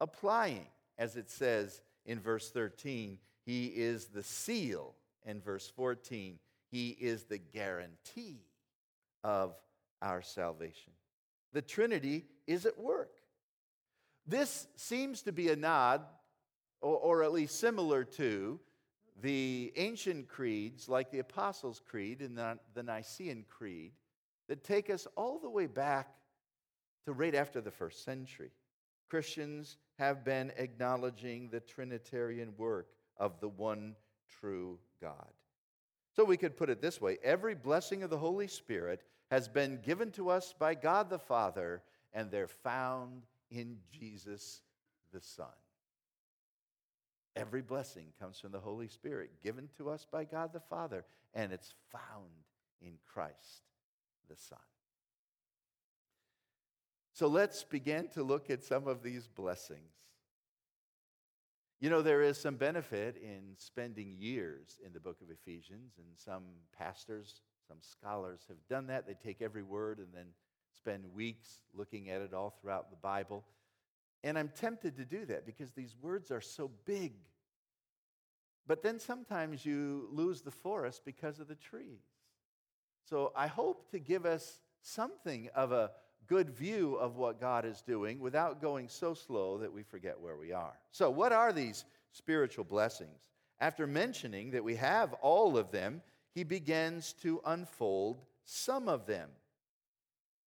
applying. 0.00 0.66
As 0.98 1.16
it 1.16 1.30
says 1.30 1.80
in 2.04 2.18
verse 2.18 2.50
13, 2.50 3.18
He 3.46 3.66
is 3.66 4.06
the 4.06 4.24
seal. 4.24 4.94
In 5.24 5.40
verse 5.40 5.70
14, 5.74 6.38
He 6.70 6.88
is 6.90 7.24
the 7.24 7.38
guarantee 7.38 8.40
of 9.22 9.54
our 10.02 10.22
salvation. 10.22 10.92
The 11.52 11.62
Trinity 11.62 12.26
is 12.46 12.66
at 12.66 12.78
work. 12.78 13.12
This 14.26 14.66
seems 14.76 15.22
to 15.22 15.32
be 15.32 15.48
a 15.48 15.56
nod, 15.56 16.02
or, 16.80 16.96
or 16.96 17.22
at 17.22 17.32
least 17.32 17.58
similar 17.58 18.04
to, 18.04 18.60
the 19.20 19.72
ancient 19.76 20.28
creeds 20.28 20.88
like 20.88 21.10
the 21.10 21.18
Apostles' 21.18 21.80
Creed 21.84 22.20
and 22.20 22.36
the, 22.36 22.58
the 22.74 22.82
Nicene 22.82 23.44
Creed 23.48 23.92
that 24.48 24.64
take 24.64 24.90
us 24.90 25.06
all 25.16 25.38
the 25.38 25.50
way 25.50 25.66
back 25.66 26.14
to 27.04 27.12
right 27.12 27.34
after 27.34 27.60
the 27.60 27.70
first 27.70 28.04
century. 28.04 28.50
Christians 29.08 29.78
have 29.98 30.24
been 30.24 30.52
acknowledging 30.56 31.48
the 31.48 31.60
Trinitarian 31.60 32.52
work 32.56 32.88
of 33.16 33.40
the 33.40 33.48
one 33.48 33.96
true 34.40 34.78
God. 35.00 35.32
So 36.14 36.24
we 36.24 36.36
could 36.36 36.56
put 36.56 36.70
it 36.70 36.80
this 36.82 37.00
way 37.00 37.18
every 37.22 37.54
blessing 37.54 38.02
of 38.02 38.10
the 38.10 38.18
Holy 38.18 38.46
Spirit 38.46 39.02
has 39.30 39.48
been 39.48 39.80
given 39.82 40.10
to 40.12 40.30
us 40.30 40.54
by 40.58 40.74
God 40.74 41.10
the 41.10 41.18
Father, 41.18 41.82
and 42.12 42.30
they're 42.30 42.48
found 42.48 43.22
in 43.50 43.78
Jesus 43.90 44.62
the 45.12 45.20
Son. 45.20 45.46
Every 47.36 47.62
blessing 47.62 48.06
comes 48.18 48.40
from 48.40 48.52
the 48.52 48.58
Holy 48.58 48.88
Spirit, 48.88 49.30
given 49.42 49.68
to 49.76 49.90
us 49.90 50.06
by 50.10 50.24
God 50.24 50.52
the 50.52 50.60
Father, 50.60 51.04
and 51.34 51.52
it's 51.52 51.74
found 51.92 52.30
in 52.80 52.94
Christ 53.06 53.62
the 54.28 54.36
Son. 54.36 54.58
So 57.12 57.26
let's 57.26 57.64
begin 57.64 58.08
to 58.14 58.22
look 58.22 58.48
at 58.50 58.64
some 58.64 58.86
of 58.86 59.02
these 59.02 59.26
blessings. 59.26 59.80
You 61.80 61.90
know, 61.90 62.02
there 62.02 62.22
is 62.22 62.38
some 62.38 62.56
benefit 62.56 63.16
in 63.16 63.54
spending 63.56 64.16
years 64.18 64.80
in 64.84 64.92
the 64.92 65.00
book 65.00 65.18
of 65.22 65.30
Ephesians, 65.30 65.94
and 65.98 66.06
some 66.16 66.44
pastors, 66.76 67.40
some 67.68 67.78
scholars 67.80 68.40
have 68.48 68.56
done 68.68 68.86
that. 68.86 69.06
They 69.06 69.14
take 69.14 69.42
every 69.42 69.62
word 69.62 69.98
and 69.98 70.08
then 70.12 70.26
spend 70.76 71.04
weeks 71.14 71.60
looking 71.74 72.08
at 72.08 72.22
it 72.22 72.32
all 72.32 72.54
throughout 72.60 72.90
the 72.90 72.96
Bible. 72.96 73.44
And 74.24 74.38
I'm 74.38 74.48
tempted 74.48 74.96
to 74.96 75.04
do 75.04 75.26
that 75.26 75.46
because 75.46 75.72
these 75.72 75.94
words 76.00 76.30
are 76.30 76.40
so 76.40 76.70
big. 76.86 77.12
But 78.66 78.82
then 78.82 78.98
sometimes 78.98 79.64
you 79.64 80.08
lose 80.10 80.40
the 80.40 80.50
forest 80.50 81.02
because 81.04 81.38
of 81.38 81.48
the 81.48 81.54
trees. 81.54 82.02
So 83.04 83.32
I 83.36 83.46
hope 83.46 83.90
to 83.90 83.98
give 83.98 84.26
us 84.26 84.60
something 84.82 85.48
of 85.54 85.72
a 85.72 85.90
good 86.26 86.50
view 86.50 86.94
of 86.96 87.16
what 87.16 87.40
God 87.40 87.64
is 87.64 87.82
doing 87.82 88.20
without 88.20 88.60
going 88.60 88.88
so 88.88 89.14
slow 89.14 89.58
that 89.58 89.72
we 89.72 89.82
forget 89.82 90.20
where 90.20 90.36
we 90.36 90.52
are. 90.52 90.74
So, 90.92 91.10
what 91.10 91.32
are 91.32 91.52
these 91.52 91.84
spiritual 92.12 92.64
blessings? 92.64 93.30
After 93.60 93.86
mentioning 93.86 94.50
that 94.52 94.62
we 94.62 94.76
have 94.76 95.14
all 95.14 95.56
of 95.56 95.70
them, 95.70 96.02
he 96.38 96.44
begins 96.44 97.14
to 97.14 97.40
unfold 97.44 98.22
some 98.44 98.88
of 98.88 99.06
them. 99.06 99.28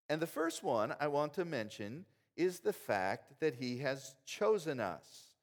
And 0.08 0.22
the 0.22 0.26
first 0.26 0.64
one 0.64 0.96
I 1.02 1.08
want 1.08 1.34
to 1.34 1.44
mention 1.44 2.06
is 2.38 2.62
the 2.62 2.72
fact 2.72 3.34
that 3.42 3.56
he 3.56 3.80
has 3.80 4.16
chosen 4.26 4.80
us. 4.80 5.36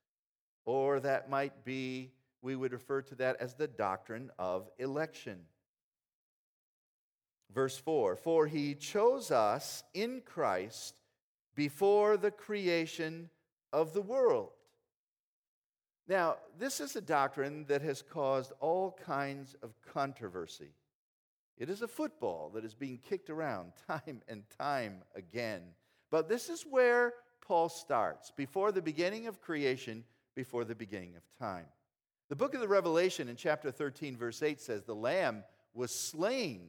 Or 0.65 1.01
that 1.01 1.29
might 1.29 1.67
be, 1.67 2.13
we 2.41 2.57
would 2.57 2.73
refer 2.73 3.03
to 3.03 3.15
that 3.17 3.37
as 3.41 3.57
the 3.57 3.69
doctrine 3.69 4.31
of 4.39 4.71
election. 4.79 5.41
Verse 7.53 7.77
4 7.77 8.17
For 8.17 8.47
he 8.47 8.75
chose 8.75 9.31
us 9.31 9.85
in 9.93 10.23
Christ 10.25 10.95
before 11.57 12.17
the 12.17 12.31
creation 12.31 13.29
of 13.71 13.93
the 13.93 14.01
world. 14.01 14.53
Now, 16.09 16.37
this 16.59 16.81
is 16.81 16.97
a 16.97 17.03
doctrine 17.03 17.66
that 17.68 17.83
has 17.83 18.01
caused 18.01 18.53
all 18.61 18.99
kinds 19.05 19.55
of 19.62 19.75
controversy. 19.92 20.71
It 21.59 21.68
is 21.68 21.83
a 21.83 21.88
football 21.88 22.51
that 22.55 22.64
is 22.64 22.75
being 22.75 22.99
kicked 22.99 23.29
around 23.29 23.73
time 23.87 24.23
and 24.27 24.44
time 24.59 25.03
again. 25.14 25.62
But 26.11 26.29
this 26.29 26.49
is 26.49 26.62
where 26.62 27.12
Paul 27.47 27.68
starts. 27.68 28.31
Before 28.31 28.73
the 28.73 28.81
beginning 28.81 29.27
of 29.27 29.42
creation, 29.42 30.05
before 30.35 30.64
the 30.64 30.75
beginning 30.75 31.14
of 31.16 31.23
time. 31.38 31.66
The 32.31 32.37
book 32.37 32.55
of 32.55 32.61
the 32.61 32.68
Revelation 32.68 33.29
in 33.29 33.37
chapter 33.37 33.71
13, 33.71 34.16
verse 34.16 34.42
8 34.42 34.61
says, 34.61 34.85
The 34.85 34.94
Lamb 34.94 35.44
was 35.75 35.94
slain 35.94 36.68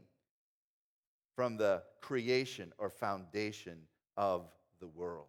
from 1.35 1.55
the 1.55 1.83
creation 2.01 2.73
or 2.77 2.89
foundation 2.89 3.77
of 4.17 4.49
the 4.81 4.87
world. 4.87 5.27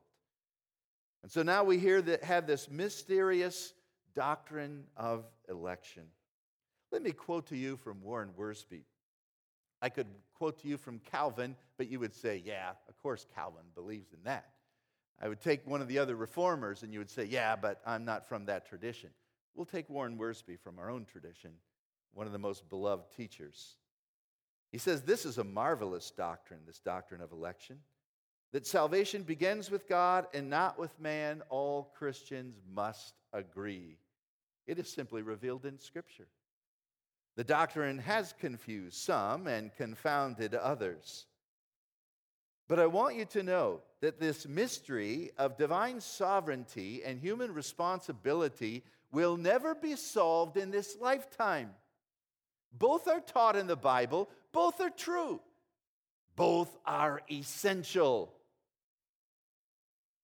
And 1.22 1.30
so 1.30 1.42
now 1.42 1.62
we 1.64 1.78
hear 1.78 2.00
that 2.02 2.24
have 2.24 2.46
this 2.46 2.70
mysterious 2.70 3.72
doctrine 4.14 4.84
of 4.96 5.24
election. 5.48 6.04
Let 6.92 7.02
me 7.02 7.12
quote 7.12 7.46
to 7.48 7.56
you 7.56 7.76
from 7.76 8.02
Warren 8.02 8.30
Wiersbe. 8.38 8.82
I 9.82 9.88
could 9.88 10.06
quote 10.34 10.60
to 10.62 10.68
you 10.68 10.76
from 10.76 11.00
Calvin, 11.10 11.56
but 11.78 11.88
you 11.88 12.00
would 12.00 12.14
say, 12.14 12.42
yeah, 12.44 12.70
of 12.88 12.98
course 13.02 13.26
Calvin 13.34 13.64
believes 13.74 14.12
in 14.12 14.18
that. 14.24 14.50
I 15.22 15.28
would 15.28 15.40
take 15.40 15.66
one 15.66 15.80
of 15.80 15.88
the 15.88 15.98
other 15.98 16.16
reformers 16.16 16.82
and 16.82 16.92
you 16.92 16.98
would 16.98 17.10
say, 17.10 17.24
yeah, 17.24 17.56
but 17.56 17.80
I'm 17.86 18.04
not 18.04 18.28
from 18.28 18.46
that 18.46 18.66
tradition. 18.66 19.10
We'll 19.54 19.66
take 19.66 19.90
Warren 19.90 20.18
Wiersbe 20.18 20.58
from 20.58 20.78
our 20.78 20.90
own 20.90 21.04
tradition, 21.04 21.52
one 22.14 22.26
of 22.26 22.32
the 22.32 22.38
most 22.38 22.68
beloved 22.68 23.14
teachers. 23.14 23.76
He 24.72 24.78
says 24.78 25.02
this 25.02 25.26
is 25.26 25.38
a 25.38 25.44
marvelous 25.44 26.10
doctrine, 26.10 26.60
this 26.66 26.78
doctrine 26.78 27.20
of 27.20 27.32
election, 27.32 27.78
that 28.52 28.66
salvation 28.66 29.22
begins 29.22 29.70
with 29.70 29.88
God 29.88 30.26
and 30.34 30.50
not 30.50 30.78
with 30.78 30.98
man. 31.00 31.42
All 31.48 31.92
Christians 31.96 32.56
must 32.72 33.14
agree. 33.32 33.98
It 34.66 34.78
is 34.78 34.88
simply 34.88 35.22
revealed 35.22 35.66
in 35.66 35.78
Scripture. 35.78 36.26
The 37.36 37.44
doctrine 37.44 37.98
has 37.98 38.34
confused 38.38 38.96
some 38.96 39.46
and 39.46 39.74
confounded 39.76 40.54
others. 40.54 41.26
But 42.68 42.78
I 42.78 42.86
want 42.86 43.16
you 43.16 43.24
to 43.26 43.42
know 43.42 43.80
that 44.00 44.20
this 44.20 44.46
mystery 44.46 45.30
of 45.38 45.56
divine 45.56 46.00
sovereignty 46.00 47.02
and 47.04 47.20
human 47.20 47.52
responsibility 47.52 48.84
will 49.12 49.36
never 49.36 49.74
be 49.74 49.96
solved 49.96 50.56
in 50.56 50.70
this 50.70 50.96
lifetime. 51.00 51.70
Both 52.72 53.08
are 53.08 53.20
taught 53.20 53.56
in 53.56 53.66
the 53.66 53.76
Bible, 53.76 54.28
both 54.52 54.80
are 54.80 54.90
true, 54.90 55.40
both 56.36 56.76
are 56.86 57.22
essential. 57.30 58.32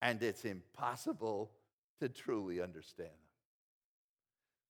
And 0.03 0.23
it's 0.23 0.45
impossible 0.45 1.51
to 2.01 2.09
truly 2.09 2.61
understand 2.61 3.09
them. 3.09 3.17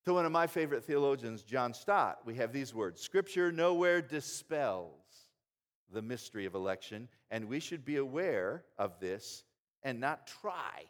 To 0.07 0.15
one 0.15 0.25
of 0.25 0.33
my 0.33 0.47
favorite 0.47 0.85
theologians, 0.85 1.43
John 1.43 1.75
Stott, 1.75 2.21
we 2.25 2.37
have 2.37 2.53
these 2.53 2.73
words 2.73 3.01
Scripture 3.01 3.51
nowhere 3.51 4.01
dispels 4.01 4.93
the 5.93 6.03
mystery 6.03 6.47
of 6.47 6.55
election, 6.55 7.09
and 7.31 7.49
we 7.49 7.61
should 7.61 7.85
be 7.85 7.97
aware 7.97 8.65
of 8.79 8.99
this 9.01 9.45
and 9.83 10.01
not 10.01 10.27
try. 10.27 10.85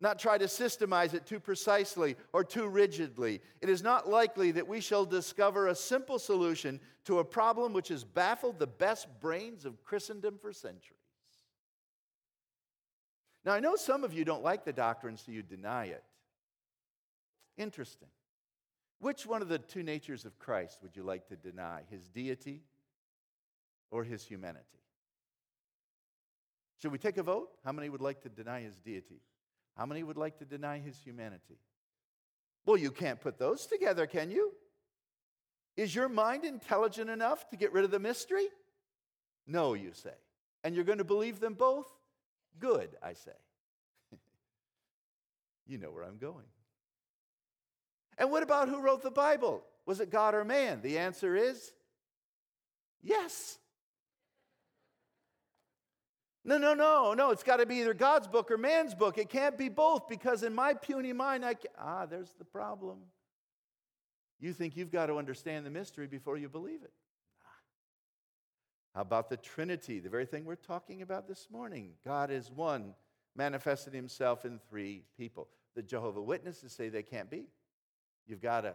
Not 0.00 0.18
try 0.18 0.38
to 0.38 0.44
systemize 0.44 1.12
it 1.12 1.26
too 1.26 1.40
precisely 1.40 2.16
or 2.32 2.44
too 2.44 2.68
rigidly. 2.68 3.40
It 3.60 3.68
is 3.68 3.82
not 3.82 4.08
likely 4.08 4.52
that 4.52 4.68
we 4.68 4.80
shall 4.80 5.04
discover 5.04 5.66
a 5.66 5.74
simple 5.74 6.18
solution 6.18 6.80
to 7.06 7.18
a 7.18 7.24
problem 7.24 7.72
which 7.72 7.88
has 7.88 8.04
baffled 8.04 8.58
the 8.58 8.66
best 8.66 9.08
brains 9.20 9.64
of 9.64 9.82
Christendom 9.82 10.38
for 10.40 10.52
centuries. 10.52 10.97
Now, 13.48 13.54
I 13.54 13.60
know 13.60 13.76
some 13.76 14.04
of 14.04 14.12
you 14.12 14.26
don't 14.26 14.42
like 14.42 14.66
the 14.66 14.74
doctrine, 14.74 15.16
so 15.16 15.32
you 15.32 15.42
deny 15.42 15.86
it. 15.86 16.04
Interesting. 17.56 18.10
Which 18.98 19.24
one 19.24 19.40
of 19.40 19.48
the 19.48 19.58
two 19.58 19.82
natures 19.82 20.26
of 20.26 20.38
Christ 20.38 20.80
would 20.82 20.94
you 20.94 21.02
like 21.02 21.28
to 21.28 21.36
deny? 21.36 21.80
His 21.88 22.06
deity 22.08 22.60
or 23.90 24.04
his 24.04 24.22
humanity? 24.22 24.66
Should 26.82 26.92
we 26.92 26.98
take 26.98 27.16
a 27.16 27.22
vote? 27.22 27.48
How 27.64 27.72
many 27.72 27.88
would 27.88 28.02
like 28.02 28.20
to 28.24 28.28
deny 28.28 28.60
his 28.60 28.76
deity? 28.76 29.22
How 29.78 29.86
many 29.86 30.02
would 30.02 30.18
like 30.18 30.36
to 30.40 30.44
deny 30.44 30.78
his 30.78 30.98
humanity? 30.98 31.56
Well, 32.66 32.76
you 32.76 32.90
can't 32.90 33.18
put 33.18 33.38
those 33.38 33.64
together, 33.64 34.06
can 34.06 34.30
you? 34.30 34.52
Is 35.74 35.94
your 35.94 36.10
mind 36.10 36.44
intelligent 36.44 37.08
enough 37.08 37.48
to 37.48 37.56
get 37.56 37.72
rid 37.72 37.86
of 37.86 37.90
the 37.92 37.98
mystery? 37.98 38.48
No, 39.46 39.72
you 39.72 39.92
say. 39.94 40.12
And 40.62 40.74
you're 40.74 40.84
going 40.84 40.98
to 40.98 41.04
believe 41.04 41.40
them 41.40 41.54
both? 41.54 41.86
Good, 42.58 42.90
I 43.02 43.12
say. 43.12 43.32
you 45.66 45.78
know 45.78 45.90
where 45.90 46.04
I'm 46.04 46.18
going. 46.18 46.46
And 48.18 48.30
what 48.30 48.42
about 48.42 48.68
who 48.68 48.80
wrote 48.80 49.02
the 49.02 49.10
Bible? 49.10 49.62
Was 49.86 50.00
it 50.00 50.10
God 50.10 50.34
or 50.34 50.44
man? 50.44 50.80
The 50.82 50.98
answer 50.98 51.36
is 51.36 51.72
yes. 53.02 53.58
No, 56.44 56.58
no, 56.58 56.74
no, 56.74 57.14
no. 57.14 57.30
It's 57.30 57.42
got 57.42 57.58
to 57.58 57.66
be 57.66 57.76
either 57.76 57.94
God's 57.94 58.26
book 58.26 58.50
or 58.50 58.58
man's 58.58 58.94
book. 58.94 59.18
It 59.18 59.28
can't 59.28 59.56
be 59.56 59.68
both 59.68 60.08
because 60.08 60.42
in 60.42 60.54
my 60.54 60.74
puny 60.74 61.12
mind, 61.12 61.44
I 61.44 61.54
can 61.54 61.70
ah, 61.78 62.06
there's 62.06 62.32
the 62.38 62.44
problem. 62.44 62.98
You 64.40 64.52
think 64.52 64.76
you've 64.76 64.92
got 64.92 65.06
to 65.06 65.16
understand 65.16 65.66
the 65.66 65.70
mystery 65.70 66.06
before 66.06 66.36
you 66.36 66.48
believe 66.48 66.82
it. 66.82 66.92
About 68.98 69.30
the 69.30 69.36
Trinity, 69.36 70.00
the 70.00 70.08
very 70.08 70.26
thing 70.26 70.44
we're 70.44 70.56
talking 70.56 71.02
about 71.02 71.28
this 71.28 71.46
morning? 71.52 71.90
God 72.04 72.32
is 72.32 72.50
one, 72.50 72.94
manifested 73.36 73.94
himself 73.94 74.44
in 74.44 74.58
three 74.68 75.04
people. 75.16 75.46
The 75.76 75.84
Jehovah 75.84 76.20
Witnesses 76.20 76.72
say 76.72 76.88
they 76.88 77.04
can't 77.04 77.30
be. 77.30 77.46
You've 78.26 78.42
got 78.42 78.62
to 78.62 78.74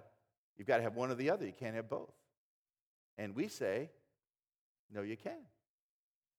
you've 0.56 0.68
got 0.68 0.78
to 0.78 0.84
have 0.84 0.96
one 0.96 1.12
or 1.12 1.16
the 1.16 1.30
other. 1.30 1.46
You 1.46 1.52
can't 1.52 1.76
have 1.76 1.90
both. 1.90 2.14
And 3.18 3.36
we 3.36 3.50
say, 3.50 3.90
no, 4.94 5.02
you 5.02 5.18
can. 5.18 5.42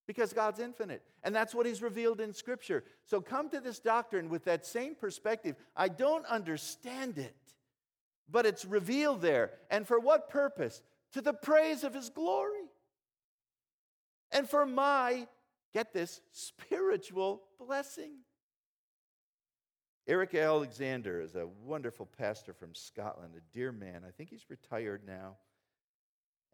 Because 0.07 0.33
God's 0.33 0.61
infinite. 0.61 1.03
And 1.23 1.35
that's 1.35 1.55
what 1.55 1.67
He's 1.67 1.83
revealed 1.83 2.23
in 2.23 2.33
Scripture. 2.33 2.85
So 3.05 3.21
come 3.21 3.51
to 3.51 3.61
this 3.61 3.81
doctrine 3.81 4.31
with 4.31 4.47
that 4.47 4.65
same 4.65 4.95
perspective. 4.95 5.57
I 5.77 5.89
don't 5.89 6.25
understand 6.25 7.19
it, 7.19 7.37
but 8.31 8.47
it's 8.47 8.65
revealed 8.65 9.21
there. 9.21 9.51
And 9.71 9.87
for 9.87 10.01
what 10.01 10.31
purpose? 10.31 10.81
To 11.13 11.21
the 11.21 11.35
praise 11.35 11.85
of 11.85 11.93
His 11.93 12.09
glory. 12.09 12.54
And 14.33 14.49
for 14.49 14.67
my, 14.67 15.27
get 15.73 15.93
this, 15.93 16.21
spiritual 16.33 17.43
blessing. 17.59 18.13
Eric 20.07 20.35
Alexander 20.35 21.23
is 21.23 21.35
a 21.35 21.47
wonderful 21.65 22.07
pastor 22.07 22.53
from 22.53 22.75
Scotland, 22.75 23.35
a 23.37 23.57
dear 23.57 23.73
man. 23.73 24.03
I 24.07 24.11
think 24.11 24.29
he's 24.29 24.51
retired 24.51 25.03
now. 25.07 25.37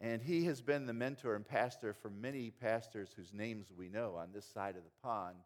And 0.00 0.22
he 0.22 0.44
has 0.44 0.62
been 0.62 0.86
the 0.86 0.94
mentor 0.94 1.34
and 1.34 1.46
pastor 1.46 1.92
for 1.92 2.10
many 2.10 2.50
pastors 2.50 3.10
whose 3.14 3.34
names 3.34 3.66
we 3.76 3.88
know 3.88 4.14
on 4.16 4.28
this 4.32 4.46
side 4.46 4.76
of 4.76 4.84
the 4.84 5.02
pond, 5.02 5.36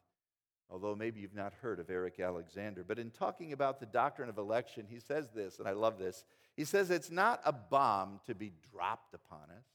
although 0.70 0.94
maybe 0.94 1.20
you've 1.20 1.34
not 1.34 1.54
heard 1.54 1.80
of 1.80 1.90
Eric 1.90 2.20
Alexander. 2.20 2.84
But 2.86 2.98
in 2.98 3.10
talking 3.10 3.52
about 3.52 3.80
the 3.80 3.86
doctrine 3.86 4.28
of 4.28 4.38
election, 4.38 4.86
he 4.88 5.00
says 5.00 5.30
this, 5.34 5.58
and 5.58 5.66
I 5.66 5.72
love 5.72 5.98
this. 5.98 6.24
He 6.56 6.64
says, 6.64 6.90
It's 6.90 7.10
not 7.10 7.40
a 7.44 7.52
bomb 7.52 8.20
to 8.26 8.34
be 8.34 8.52
dropped 8.70 9.14
upon 9.14 9.50
us, 9.50 9.66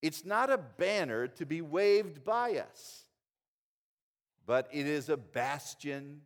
it's 0.00 0.24
not 0.24 0.50
a 0.50 0.58
banner 0.58 1.26
to 1.28 1.46
be 1.46 1.60
waved 1.60 2.24
by 2.24 2.58
us, 2.58 3.04
but 4.46 4.68
it 4.72 4.86
is 4.86 5.08
a 5.08 5.16
bastion 5.16 6.20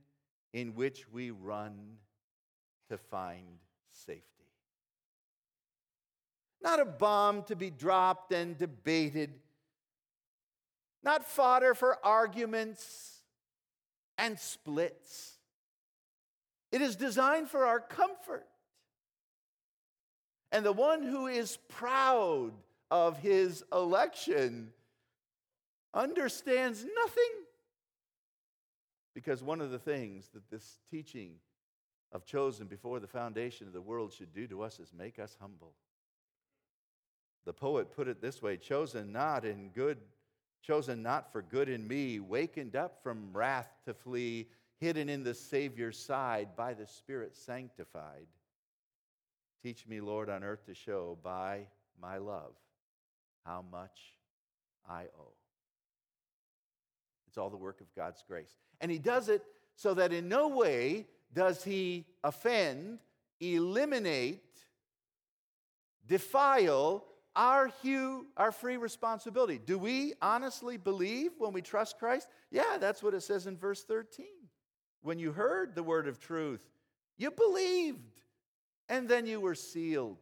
in 0.52 0.74
which 0.74 1.10
we 1.10 1.30
run 1.30 1.96
to 2.88 2.98
find 2.98 3.58
safety. 3.90 4.22
Not 6.62 6.80
a 6.80 6.84
bomb 6.84 7.42
to 7.44 7.56
be 7.56 7.70
dropped 7.70 8.32
and 8.32 8.56
debated, 8.56 9.32
not 11.02 11.24
fodder 11.24 11.74
for 11.74 11.98
arguments 12.04 13.22
and 14.18 14.38
splits. 14.38 15.38
It 16.70 16.80
is 16.80 16.96
designed 16.96 17.48
for 17.48 17.66
our 17.66 17.80
comfort. 17.80 18.46
And 20.52 20.64
the 20.64 20.72
one 20.72 21.02
who 21.02 21.26
is 21.26 21.58
proud 21.68 22.52
of 22.92 23.16
his 23.16 23.64
election 23.72 24.70
understands 25.94 26.84
nothing 26.94 27.30
because 29.14 29.42
one 29.42 29.62
of 29.62 29.70
the 29.70 29.78
things 29.78 30.28
that 30.34 30.50
this 30.50 30.78
teaching 30.90 31.36
of 32.12 32.26
chosen 32.26 32.66
before 32.66 33.00
the 33.00 33.06
foundation 33.06 33.66
of 33.66 33.72
the 33.72 33.80
world 33.80 34.12
should 34.12 34.34
do 34.34 34.46
to 34.46 34.60
us 34.60 34.78
is 34.78 34.92
make 34.92 35.18
us 35.18 35.38
humble. 35.40 35.72
The 37.46 37.54
poet 37.54 37.96
put 37.96 38.08
it 38.08 38.20
this 38.20 38.42
way 38.42 38.58
chosen 38.58 39.10
not 39.10 39.46
in 39.46 39.70
good, 39.70 39.96
chosen 40.60 41.02
not 41.02 41.32
for 41.32 41.40
good 41.40 41.70
in 41.70 41.88
me, 41.88 42.20
wakened 42.20 42.76
up 42.76 43.02
from 43.02 43.32
wrath 43.32 43.72
to 43.86 43.94
flee, 43.94 44.48
hidden 44.80 45.08
in 45.08 45.24
the 45.24 45.34
Savior's 45.34 45.98
side, 45.98 46.48
by 46.56 46.74
the 46.74 46.86
Spirit 46.86 47.34
sanctified. 47.34 48.26
Teach 49.62 49.86
me, 49.86 50.02
Lord, 50.02 50.28
on 50.28 50.44
earth 50.44 50.66
to 50.66 50.74
show 50.74 51.16
by 51.22 51.68
my 51.98 52.18
love 52.18 52.52
how 53.44 53.64
much 53.70 54.16
I 54.88 55.04
owe. 55.18 55.34
It's 57.28 57.38
all 57.38 57.50
the 57.50 57.56
work 57.56 57.80
of 57.80 57.94
God's 57.94 58.22
grace. 58.26 58.56
And 58.80 58.90
he 58.90 58.98
does 58.98 59.28
it 59.28 59.42
so 59.74 59.94
that 59.94 60.12
in 60.12 60.28
no 60.28 60.48
way 60.48 61.06
does 61.32 61.64
he 61.64 62.04
offend, 62.22 62.98
eliminate, 63.40 64.42
defile 66.06 67.04
our 67.34 67.72
hue, 67.80 68.26
our 68.36 68.52
free 68.52 68.76
responsibility. 68.76 69.58
Do 69.58 69.78
we 69.78 70.12
honestly 70.20 70.76
believe 70.76 71.30
when 71.38 71.52
we 71.52 71.62
trust 71.62 71.98
Christ? 71.98 72.28
Yeah, 72.50 72.76
that's 72.78 73.02
what 73.02 73.14
it 73.14 73.22
says 73.22 73.46
in 73.46 73.56
verse 73.56 73.82
13. 73.84 74.26
When 75.00 75.18
you 75.18 75.32
heard 75.32 75.74
the 75.74 75.82
word 75.82 76.06
of 76.06 76.20
truth, 76.20 76.60
You 77.16 77.30
believed, 77.30 78.20
and 78.88 79.08
then 79.08 79.26
you 79.26 79.40
were 79.40 79.54
sealed. 79.54 80.18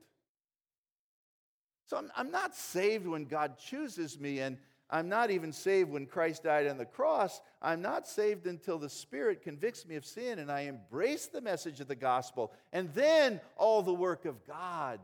So 1.90 1.96
I'm, 1.96 2.12
I'm 2.14 2.30
not 2.30 2.54
saved 2.54 3.04
when 3.04 3.24
God 3.24 3.58
chooses 3.58 4.20
me, 4.20 4.38
and 4.38 4.58
I'm 4.90 5.08
not 5.08 5.32
even 5.32 5.52
saved 5.52 5.90
when 5.90 6.06
Christ 6.06 6.44
died 6.44 6.68
on 6.68 6.78
the 6.78 6.84
cross. 6.84 7.40
I'm 7.60 7.82
not 7.82 8.06
saved 8.06 8.46
until 8.46 8.78
the 8.78 8.88
Spirit 8.88 9.42
convicts 9.42 9.84
me 9.84 9.96
of 9.96 10.06
sin 10.06 10.38
and 10.38 10.52
I 10.52 10.62
embrace 10.62 11.26
the 11.26 11.40
message 11.40 11.80
of 11.80 11.88
the 11.88 11.96
gospel. 11.96 12.52
And 12.72 12.92
then 12.94 13.40
all 13.56 13.82
the 13.82 13.92
work 13.92 14.24
of 14.24 14.46
God 14.46 15.00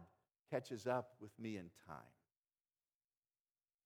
catches 0.50 0.86
up 0.86 1.14
with 1.20 1.30
me 1.40 1.56
in 1.56 1.70
time. 1.86 1.96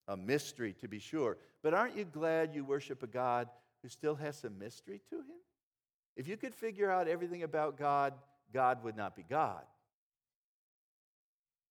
A 0.07 0.17
mystery, 0.17 0.73
to 0.81 0.87
be 0.87 0.99
sure. 0.99 1.37
But 1.63 1.73
aren't 1.73 1.97
you 1.97 2.05
glad 2.05 2.53
you 2.53 2.63
worship 2.63 3.01
a 3.03 3.07
God 3.07 3.47
who 3.81 3.89
still 3.89 4.15
has 4.15 4.37
some 4.37 4.59
mystery 4.59 5.01
to 5.09 5.17
him? 5.17 5.41
If 6.15 6.27
you 6.27 6.37
could 6.37 6.53
figure 6.53 6.89
out 6.89 7.07
everything 7.07 7.41
about 7.41 7.77
God, 7.77 8.13
God 8.53 8.83
would 8.83 8.97
not 8.97 9.15
be 9.15 9.23
God. 9.27 9.63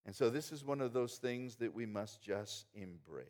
And 0.07 0.15
so 0.15 0.31
this 0.31 0.51
is 0.53 0.65
one 0.65 0.81
of 0.81 0.93
those 0.93 1.17
things 1.17 1.57
that 1.57 1.75
we 1.75 1.87
must 1.87 2.23
just 2.23 2.67
embrace. 2.75 3.27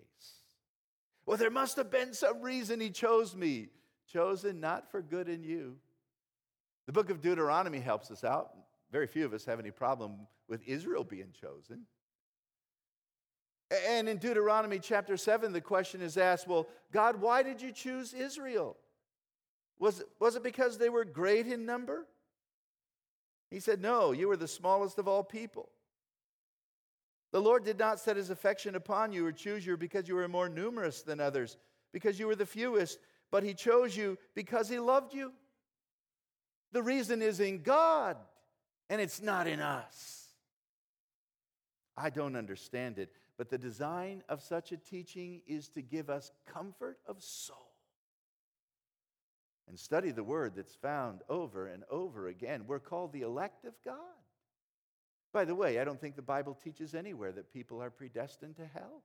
Well, 1.27 1.37
there 1.37 1.51
must 1.51 1.77
have 1.77 1.91
been 1.91 2.13
some 2.13 2.41
reason 2.43 2.81
he 2.81 2.91
chose 2.91 3.35
me. 3.35 3.69
Chosen 4.11 4.61
not 4.61 4.91
for 4.91 5.03
good 5.03 5.29
in 5.29 5.45
you. 5.45 5.77
The 6.87 6.93
book 6.93 7.11
of 7.11 7.21
Deuteronomy 7.21 7.79
helps 7.79 8.11
us 8.11 8.25
out. 8.25 8.51
Very 8.91 9.07
few 9.07 9.25
of 9.25 9.33
us 9.33 9.45
have 9.45 9.61
any 9.61 9.71
problem 9.71 10.27
with 10.49 10.67
Israel 10.67 11.05
being 11.05 11.33
chosen. 11.41 11.87
And 13.89 14.09
in 14.09 14.17
Deuteronomy 14.17 14.81
chapter 14.81 15.17
7, 15.17 15.53
the 15.53 15.61
question 15.61 16.01
is 16.01 16.17
asked 16.17 16.49
well, 16.49 16.67
God, 16.93 17.21
why 17.21 17.45
did 17.45 17.63
you 17.63 17.71
choose 17.71 18.13
Israel? 18.13 18.77
Was 19.79 20.01
it, 20.01 20.09
was 20.19 20.35
it 20.35 20.43
because 20.43 20.77
they 20.77 20.89
were 20.89 21.05
great 21.05 21.47
in 21.47 21.65
number? 21.65 22.07
He 23.51 23.61
said, 23.61 23.81
No, 23.81 24.13
you 24.13 24.29
were 24.29 24.37
the 24.37 24.49
smallest 24.49 24.99
of 24.99 25.09
all 25.09 25.23
people. 25.23 25.71
The 27.33 27.41
Lord 27.41 27.65
did 27.65 27.79
not 27.79 28.01
set 28.01 28.17
his 28.17 28.31
affection 28.31 28.75
upon 28.75 29.13
you 29.13 29.27
or 29.27 29.33
choose 29.33 29.65
you 29.65 29.77
because 29.77 30.09
you 30.09 30.15
were 30.17 30.29
more 30.29 30.49
numerous 30.49 31.03
than 31.03 31.21
others, 31.21 31.57
because 31.93 32.19
you 32.19 32.27
were 32.27 32.37
the 32.37 32.47
fewest, 32.47 32.99
but 33.31 33.43
he 33.43 33.55
chose 33.55 33.97
you 33.97 34.19
because 34.35 34.69
he 34.69 34.79
loved 34.79 35.15
you. 35.15 35.33
The 36.73 36.83
reason 36.83 37.23
is 37.23 37.41
in 37.41 37.63
God, 37.63 38.17
and 38.89 39.01
it's 39.01 39.23
not 39.23 39.47
in 39.47 39.61
us. 39.61 40.29
I 41.97 42.11
don't 42.11 42.37
understand 42.37 42.99
it, 42.99 43.13
but 43.37 43.51
the 43.51 43.59
design 43.59 44.23
of 44.29 44.43
such 44.43 44.73
a 44.73 44.77
teaching 44.77 45.43
is 45.47 45.69
to 45.71 45.83
give 45.83 46.11
us 46.11 46.33
comfort 46.53 46.99
of 47.07 47.23
soul. 47.23 47.57
And 49.69 49.79
study 49.79 50.11
the 50.11 50.25
word 50.25 50.55
that's 50.57 50.75
found 50.75 51.21
over 51.29 51.69
and 51.69 51.85
over 51.91 52.27
again. 52.27 52.65
We're 52.67 52.81
called 52.81 53.13
the 53.13 53.23
elect 53.23 53.65
of 53.65 53.75
God. 53.85 53.95
By 55.33 55.45
the 55.45 55.55
way, 55.55 55.79
I 55.79 55.85
don't 55.85 56.01
think 56.01 56.17
the 56.17 56.23
Bible 56.23 56.55
teaches 56.55 56.95
anywhere 56.95 57.33
that 57.33 57.53
people 57.53 57.83
are 57.83 57.91
predestined 57.91 58.57
to 58.57 58.67
hell. 58.67 59.03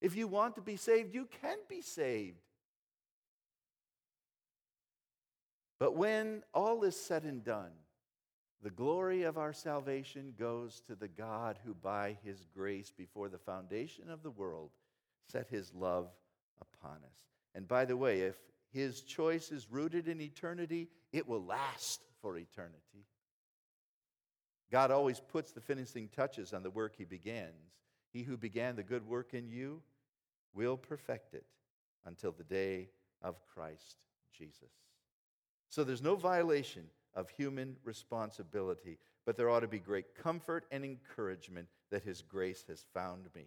If 0.00 0.16
you 0.16 0.28
want 0.28 0.54
to 0.54 0.62
be 0.62 0.76
saved, 0.76 1.14
you 1.14 1.28
can 1.42 1.58
be 1.68 1.82
saved. 1.82 2.38
But 5.78 5.96
when 5.96 6.42
all 6.54 6.84
is 6.84 6.96
said 6.96 7.24
and 7.24 7.42
done, 7.42 7.72
the 8.62 8.70
glory 8.70 9.22
of 9.22 9.38
our 9.38 9.54
salvation 9.54 10.34
goes 10.38 10.82
to 10.86 10.94
the 10.94 11.08
God 11.08 11.58
who, 11.64 11.74
by 11.74 12.18
his 12.22 12.46
grace 12.54 12.92
before 12.96 13.28
the 13.30 13.38
foundation 13.38 14.10
of 14.10 14.22
the 14.22 14.30
world, 14.30 14.70
set 15.32 15.48
his 15.48 15.72
love 15.74 16.08
upon 16.60 16.96
us. 16.96 17.18
And 17.54 17.66
by 17.66 17.86
the 17.86 17.96
way, 17.96 18.20
if 18.20 18.36
his 18.70 19.00
choice 19.00 19.50
is 19.50 19.70
rooted 19.70 20.06
in 20.06 20.20
eternity, 20.20 20.88
it 21.12 21.26
will 21.26 21.44
last 21.44 22.02
for 22.20 22.36
eternity. 22.36 23.06
God 24.70 24.90
always 24.90 25.20
puts 25.20 25.52
the 25.52 25.60
finishing 25.60 26.08
touches 26.08 26.52
on 26.52 26.62
the 26.62 26.70
work 26.70 26.94
he 26.96 27.04
begins. 27.04 27.74
He 28.12 28.22
who 28.22 28.36
began 28.36 28.76
the 28.76 28.82
good 28.82 29.06
work 29.06 29.34
in 29.34 29.48
you 29.48 29.82
will 30.54 30.76
perfect 30.76 31.34
it 31.34 31.44
until 32.04 32.32
the 32.32 32.44
day 32.44 32.88
of 33.22 33.36
Christ 33.46 33.96
Jesus. 34.32 34.70
So 35.68 35.84
there's 35.84 36.02
no 36.02 36.16
violation 36.16 36.84
of 37.14 37.30
human 37.30 37.76
responsibility, 37.84 38.98
but 39.26 39.36
there 39.36 39.50
ought 39.50 39.60
to 39.60 39.68
be 39.68 39.78
great 39.78 40.14
comfort 40.14 40.64
and 40.70 40.84
encouragement 40.84 41.68
that 41.90 42.02
his 42.02 42.22
grace 42.22 42.64
has 42.68 42.84
found 42.94 43.28
me. 43.34 43.46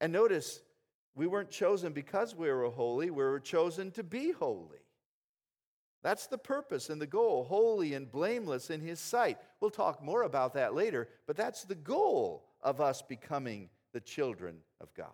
And 0.00 0.12
notice, 0.12 0.60
we 1.14 1.26
weren't 1.26 1.50
chosen 1.50 1.92
because 1.92 2.34
we 2.34 2.50
were 2.50 2.68
holy, 2.68 3.10
we 3.10 3.24
were 3.24 3.40
chosen 3.40 3.90
to 3.92 4.02
be 4.02 4.32
holy. 4.32 4.85
That's 6.06 6.28
the 6.28 6.38
purpose 6.38 6.88
and 6.88 7.02
the 7.02 7.06
goal, 7.08 7.42
holy 7.42 7.94
and 7.94 8.08
blameless 8.08 8.70
in 8.70 8.80
His 8.80 9.00
sight. 9.00 9.38
We'll 9.58 9.72
talk 9.72 10.00
more 10.00 10.22
about 10.22 10.54
that 10.54 10.72
later, 10.72 11.08
but 11.26 11.36
that's 11.36 11.64
the 11.64 11.74
goal 11.74 12.44
of 12.62 12.80
us 12.80 13.02
becoming 13.02 13.70
the 13.92 13.98
children 13.98 14.58
of 14.80 14.94
God. 14.94 15.10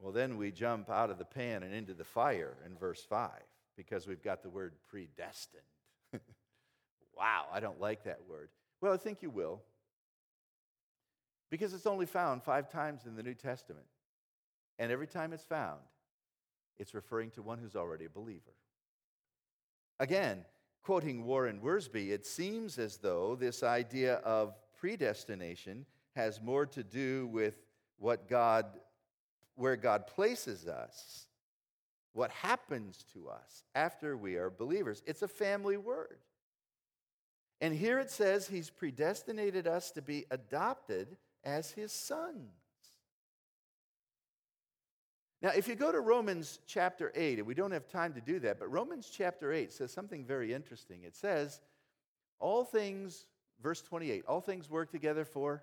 Well, 0.00 0.10
then 0.10 0.36
we 0.36 0.50
jump 0.50 0.90
out 0.90 1.10
of 1.10 1.18
the 1.18 1.24
pan 1.24 1.62
and 1.62 1.72
into 1.72 1.94
the 1.94 2.02
fire 2.02 2.56
in 2.66 2.76
verse 2.76 3.00
5 3.08 3.30
because 3.76 4.08
we've 4.08 4.24
got 4.24 4.42
the 4.42 4.50
word 4.50 4.72
predestined. 4.88 5.62
wow, 7.16 7.44
I 7.52 7.60
don't 7.60 7.80
like 7.80 8.02
that 8.06 8.22
word. 8.28 8.48
Well, 8.80 8.92
I 8.92 8.96
think 8.96 9.22
you 9.22 9.30
will 9.30 9.62
because 11.48 11.74
it's 11.74 11.86
only 11.86 12.06
found 12.06 12.42
five 12.42 12.68
times 12.68 13.06
in 13.06 13.14
the 13.14 13.22
New 13.22 13.34
Testament. 13.34 13.86
And 14.80 14.90
every 14.90 15.06
time 15.06 15.32
it's 15.32 15.44
found, 15.44 15.78
it's 16.76 16.92
referring 16.92 17.30
to 17.30 17.42
one 17.42 17.60
who's 17.60 17.76
already 17.76 18.06
a 18.06 18.10
believer. 18.10 18.56
Again, 19.98 20.44
quoting 20.82 21.24
Warren 21.24 21.60
Wiersbe, 21.60 22.10
it 22.10 22.26
seems 22.26 22.78
as 22.78 22.98
though 22.98 23.34
this 23.34 23.62
idea 23.62 24.16
of 24.16 24.54
predestination 24.78 25.86
has 26.14 26.40
more 26.42 26.66
to 26.66 26.82
do 26.82 27.26
with 27.28 27.54
what 27.98 28.28
God, 28.28 28.66
where 29.54 29.76
God 29.76 30.06
places 30.06 30.66
us, 30.66 31.26
what 32.12 32.30
happens 32.30 33.04
to 33.12 33.28
us 33.28 33.64
after 33.74 34.16
we 34.16 34.36
are 34.36 34.50
believers. 34.50 35.02
It's 35.06 35.22
a 35.22 35.28
family 35.28 35.76
word. 35.76 36.18
And 37.60 37.74
here 37.74 37.98
it 37.98 38.10
says 38.10 38.46
he's 38.46 38.70
predestinated 38.70 39.66
us 39.66 39.90
to 39.92 40.02
be 40.02 40.26
adopted 40.30 41.16
as 41.42 41.70
his 41.70 41.92
sons. 41.92 42.65
Now, 45.46 45.52
if 45.54 45.68
you 45.68 45.76
go 45.76 45.92
to 45.92 46.00
Romans 46.00 46.58
chapter 46.66 47.12
8, 47.14 47.38
and 47.38 47.46
we 47.46 47.54
don't 47.54 47.70
have 47.70 47.86
time 47.86 48.12
to 48.14 48.20
do 48.20 48.40
that, 48.40 48.58
but 48.58 48.66
Romans 48.68 49.08
chapter 49.08 49.52
8 49.52 49.70
says 49.70 49.92
something 49.92 50.24
very 50.24 50.52
interesting. 50.52 51.04
It 51.04 51.14
says, 51.14 51.60
All 52.40 52.64
things, 52.64 53.28
verse 53.62 53.80
28, 53.80 54.24
all 54.26 54.40
things 54.40 54.68
work 54.68 54.90
together 54.90 55.24
for 55.24 55.62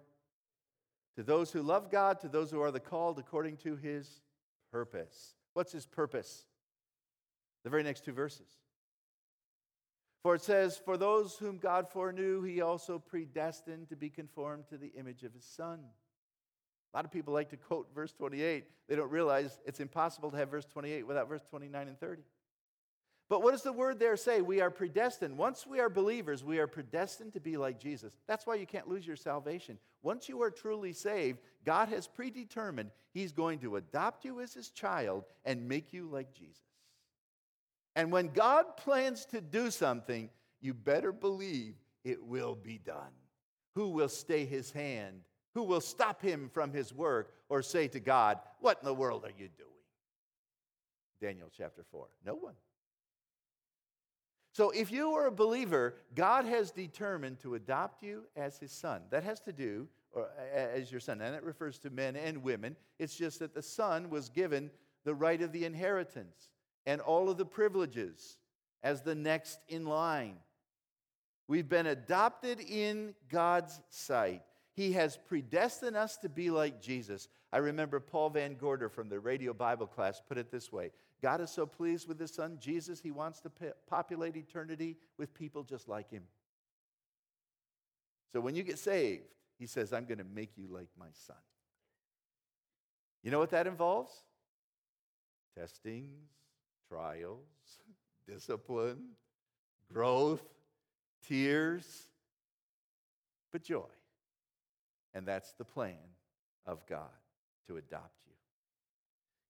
to 1.18 1.24
those 1.24 1.52
who 1.52 1.62
love 1.62 1.92
God, 1.92 2.22
to 2.22 2.30
those 2.30 2.50
who 2.50 2.62
are 2.62 2.72
the 2.72 2.80
called 2.80 3.20
according 3.20 3.58
to 3.58 3.76
his 3.76 4.22
purpose. 4.72 5.36
What's 5.52 5.74
his 5.74 5.86
purpose? 5.86 6.46
The 7.66 7.70
very 7.70 7.84
next 7.84 8.06
two 8.06 8.14
verses. 8.14 8.48
For 10.22 10.34
it 10.34 10.42
says, 10.42 10.78
For 10.78 10.96
those 10.96 11.36
whom 11.36 11.58
God 11.58 11.90
foreknew, 11.90 12.42
he 12.42 12.62
also 12.62 13.00
predestined 13.00 13.90
to 13.90 13.98
be 13.98 14.10
conformed 14.10 14.66
to 14.70 14.78
the 14.78 14.94
image 14.98 15.24
of 15.24 15.34
his 15.34 15.44
Son 15.44 15.82
a 16.94 16.98
lot 16.98 17.06
of 17.06 17.12
people 17.12 17.34
like 17.34 17.50
to 17.50 17.58
quote 17.58 17.88
verse 17.96 18.12
28. 18.12 18.66
They 18.88 18.96
don't 18.96 19.10
realize 19.10 19.60
it's 19.66 19.80
impossible 19.80 20.30
to 20.32 20.38
have 20.38 20.50
verse 20.50 20.66
28 20.66 21.08
without 21.08 21.28
verse 21.28 21.42
29 21.50 21.88
and 21.88 22.00
30. 22.00 22.22
But 23.30 23.42
what 23.42 23.52
does 23.52 23.64
the 23.64 23.74
word 23.74 23.98
there 23.98 24.16
say? 24.16 24.42
We 24.42 24.62
are 24.62 24.70
predestined. 24.70 25.38
Once 25.38 25.66
we 25.66 25.80
are 25.80 25.90
believers, 25.90 26.44
we 26.44 26.60
are 26.60 26.68
predestined 26.68 27.34
to 27.34 27.40
be 27.40 27.58
like 27.58 27.80
Jesus. 27.80 28.14
That's 28.28 28.46
why 28.46 28.56
you 28.56 28.68
can't 28.68 28.88
lose 28.88 29.08
your 29.08 29.16
salvation. 29.16 29.80
Once 30.04 30.30
you 30.30 30.44
are 30.44 30.52
truly 30.52 30.94
saved, 30.94 31.40
God 31.66 31.88
has 31.90 32.08
predetermined 32.08 32.92
He's 33.12 33.32
going 33.32 33.60
to 33.60 33.78
adopt 33.78 34.24
you 34.24 34.40
as 34.40 34.54
His 34.54 34.70
child 34.70 35.24
and 35.46 35.68
make 35.68 35.94
you 35.94 36.08
like 36.12 36.34
Jesus. 36.34 36.62
And 37.96 38.12
when 38.12 38.28
God 38.28 38.78
plans 38.78 39.26
to 39.28 39.42
do 39.42 39.72
something, 39.72 40.30
you 40.62 40.74
better 40.74 41.12
believe 41.12 41.76
it 42.04 42.24
will 42.24 42.56
be 42.56 42.78
done. 42.78 43.14
Who 43.76 43.90
will 43.90 44.10
stay 44.10 44.46
His 44.46 44.70
hand 44.72 45.22
who 45.54 45.64
will 45.64 45.82
stop 45.82 46.22
him 46.22 46.50
from 46.54 46.72
his 46.72 46.94
work 46.94 47.34
or 47.50 47.62
say 47.62 47.88
to 47.90 48.00
God, 48.00 48.40
What 48.60 48.80
in 48.82 48.86
the 48.86 48.94
world 48.94 49.24
are 49.24 49.32
you 49.38 49.50
doing? 49.58 49.70
Daniel 51.22 51.50
chapter 51.56 51.84
4. 51.92 52.08
No 52.26 52.36
one. 52.36 52.56
So 54.54 54.70
if 54.70 54.92
you 54.92 55.14
are 55.14 55.28
a 55.28 55.32
believer, 55.32 55.96
God 56.14 56.46
has 56.46 56.72
determined 56.72 57.40
to 57.40 57.56
adopt 57.56 58.04
you 58.04 58.24
as 58.36 58.60
his 58.60 58.72
son. 58.72 59.02
That 59.10 59.24
has 59.24 59.40
to 59.42 59.52
do, 59.52 59.88
or 60.12 60.30
as 60.54 60.92
your 60.92 61.00
son, 61.00 61.22
and 61.22 61.36
it 61.36 61.44
refers 61.44 61.80
to 61.80 61.90
men 61.90 62.16
and 62.16 62.44
women. 62.44 62.76
It's 63.00 63.16
just 63.16 63.40
that 63.40 63.56
the 63.56 63.64
son 63.64 64.12
was 64.12 64.30
given 64.30 64.70
the 65.06 65.16
right 65.16 65.42
of 65.42 65.52
the 65.52 65.66
inheritance 65.66 66.52
and 66.86 67.02
all 67.02 67.30
of 67.30 67.38
the 67.38 67.46
privileges 67.46 68.38
as 68.84 69.02
the 69.02 69.16
next 69.16 69.60
in 69.70 69.86
line. 69.86 70.36
We've 71.48 71.68
been 71.68 71.88
adopted 71.88 72.60
in 72.60 73.16
God's 73.30 73.80
sight. 73.90 74.44
He 74.76 74.94
has 74.94 75.18
predestined 75.18 75.96
us 75.96 76.18
to 76.18 76.30
be 76.30 76.50
like 76.50 76.82
Jesus. 76.82 77.28
I 77.52 77.58
remember 77.58 78.00
Paul 78.00 78.32
Van 78.32 78.56
Gorder 78.56 78.90
from 78.90 79.08
the 79.08 79.20
radio 79.20 79.54
Bible 79.54 79.86
class 79.86 80.22
put 80.28 80.38
it 80.38 80.52
this 80.52 80.72
way 80.72 80.92
God 81.22 81.40
is 81.40 81.52
so 81.52 81.66
pleased 81.66 82.08
with 82.08 82.20
his 82.20 82.34
son, 82.34 82.58
Jesus, 82.60 83.00
he 83.00 83.12
wants 83.12 83.40
to 83.42 83.52
populate 83.88 84.36
eternity 84.36 84.98
with 85.18 85.34
people 85.34 85.64
just 85.64 85.88
like 85.88 86.10
him. 86.10 86.24
So 88.34 88.42
when 88.42 88.56
you 88.56 88.64
get 88.64 88.80
saved, 88.80 89.24
he 89.60 89.68
says, 89.68 89.94
I'm 89.94 90.06
going 90.06 90.18
to 90.18 90.26
make 90.26 90.58
you 90.58 90.68
like 90.68 90.90
my 91.00 91.08
son. 91.14 91.38
You 93.24 93.32
know 93.32 93.40
what 93.40 93.52
that 93.52 93.68
involves? 93.68 94.12
Testings, 95.58 96.30
trials, 96.90 97.46
discipline, 98.28 99.12
growth, 99.94 100.44
tears, 101.26 102.08
but 103.52 103.64
joy. 103.64 103.86
And 105.14 105.28
that's 105.28 105.54
the 105.54 105.66
plan 105.66 105.98
of 106.66 106.86
God 106.88 107.10
to 107.68 107.78
adopt 107.78 108.20
you. 108.26 108.34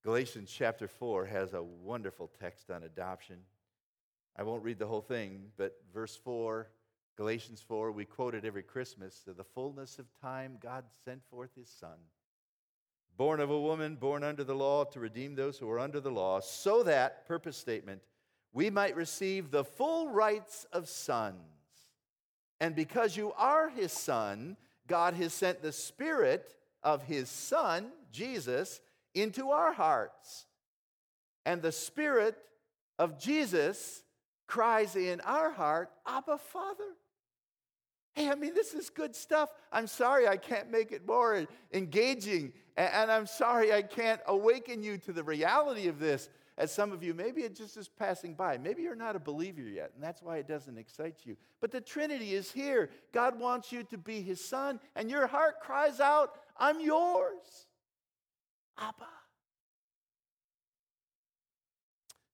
Galatians 0.03 0.53
chapter 0.55 0.87
4 0.87 1.25
has 1.25 1.53
a 1.53 1.63
wonderful 1.63 2.29
text 2.39 2.69
on 2.69 2.83
adoption. 2.83 3.37
I 4.37 4.43
won't 4.43 4.63
read 4.63 4.79
the 4.79 4.87
whole 4.87 5.01
thing, 5.01 5.45
but 5.57 5.77
verse 5.93 6.15
4, 6.15 6.67
Galatians 7.15 7.63
4, 7.65 7.91
we 7.91 8.03
quote 8.03 8.35
it 8.35 8.43
every 8.43 8.63
Christmas. 8.63 9.19
To 9.21 9.33
the 9.33 9.43
fullness 9.43 9.99
of 9.99 10.07
time, 10.19 10.57
God 10.61 10.85
sent 11.05 11.23
forth 11.29 11.51
his 11.55 11.69
Son, 11.69 11.97
born 13.15 13.39
of 13.39 13.51
a 13.51 13.59
woman, 13.59 13.95
born 13.95 14.23
under 14.23 14.43
the 14.43 14.55
law, 14.55 14.83
to 14.85 14.99
redeem 14.99 15.35
those 15.35 15.57
who 15.57 15.69
are 15.69 15.79
under 15.79 15.99
the 15.99 16.11
law, 16.11 16.41
so 16.41 16.83
that, 16.83 17.27
purpose 17.27 17.55
statement, 17.55 18.01
we 18.51 18.69
might 18.69 18.95
receive 18.95 19.51
the 19.51 19.63
full 19.63 20.09
rights 20.09 20.65
of 20.73 20.89
sons. 20.89 21.37
And 22.59 22.75
because 22.75 23.15
you 23.15 23.31
are 23.33 23.69
his 23.69 23.91
son, 23.91 24.57
God 24.87 25.13
has 25.15 25.33
sent 25.33 25.61
the 25.61 25.71
Spirit 25.71 26.55
of 26.83 27.03
his 27.03 27.29
Son, 27.29 27.91
Jesus, 28.11 28.81
into 29.13 29.51
our 29.51 29.73
hearts. 29.73 30.45
And 31.45 31.61
the 31.61 31.71
Spirit 31.71 32.37
of 32.99 33.19
Jesus 33.19 34.03
cries 34.47 34.95
in 34.95 35.21
our 35.21 35.51
heart, 35.51 35.89
Abba, 36.05 36.37
Father. 36.37 36.83
Hey, 38.13 38.29
I 38.29 38.35
mean, 38.35 38.53
this 38.53 38.73
is 38.73 38.89
good 38.89 39.15
stuff. 39.15 39.49
I'm 39.71 39.87
sorry 39.87 40.27
I 40.27 40.37
can't 40.37 40.69
make 40.69 40.91
it 40.91 41.07
more 41.07 41.47
engaging. 41.73 42.53
And 42.77 43.11
I'm 43.11 43.25
sorry 43.25 43.73
I 43.73 43.81
can't 43.81 44.21
awaken 44.27 44.83
you 44.83 44.97
to 44.99 45.13
the 45.13 45.23
reality 45.23 45.87
of 45.87 45.99
this 45.99 46.29
as 46.57 46.71
some 46.71 46.91
of 46.91 47.03
you, 47.03 47.13
maybe 47.13 47.41
it 47.41 47.55
just 47.55 47.77
is 47.77 47.87
passing 47.87 48.35
by. 48.35 48.57
Maybe 48.57 48.83
you're 48.83 48.95
not 48.95 49.15
a 49.15 49.19
believer 49.19 49.61
yet, 49.61 49.91
and 49.95 50.03
that's 50.03 50.21
why 50.21 50.37
it 50.37 50.47
doesn't 50.47 50.77
excite 50.77 51.17
you. 51.23 51.35
But 51.59 51.71
the 51.71 51.81
Trinity 51.81 52.33
is 52.33 52.51
here. 52.51 52.89
God 53.11 53.39
wants 53.39 53.71
you 53.71 53.83
to 53.83 53.97
be 53.97 54.21
his 54.21 54.43
son, 54.43 54.79
and 54.95 55.09
your 55.09 55.25
heart 55.27 55.61
cries 55.61 55.99
out, 55.99 56.35
I'm 56.57 56.79
yours. 56.79 57.67
Abba. 58.77 59.07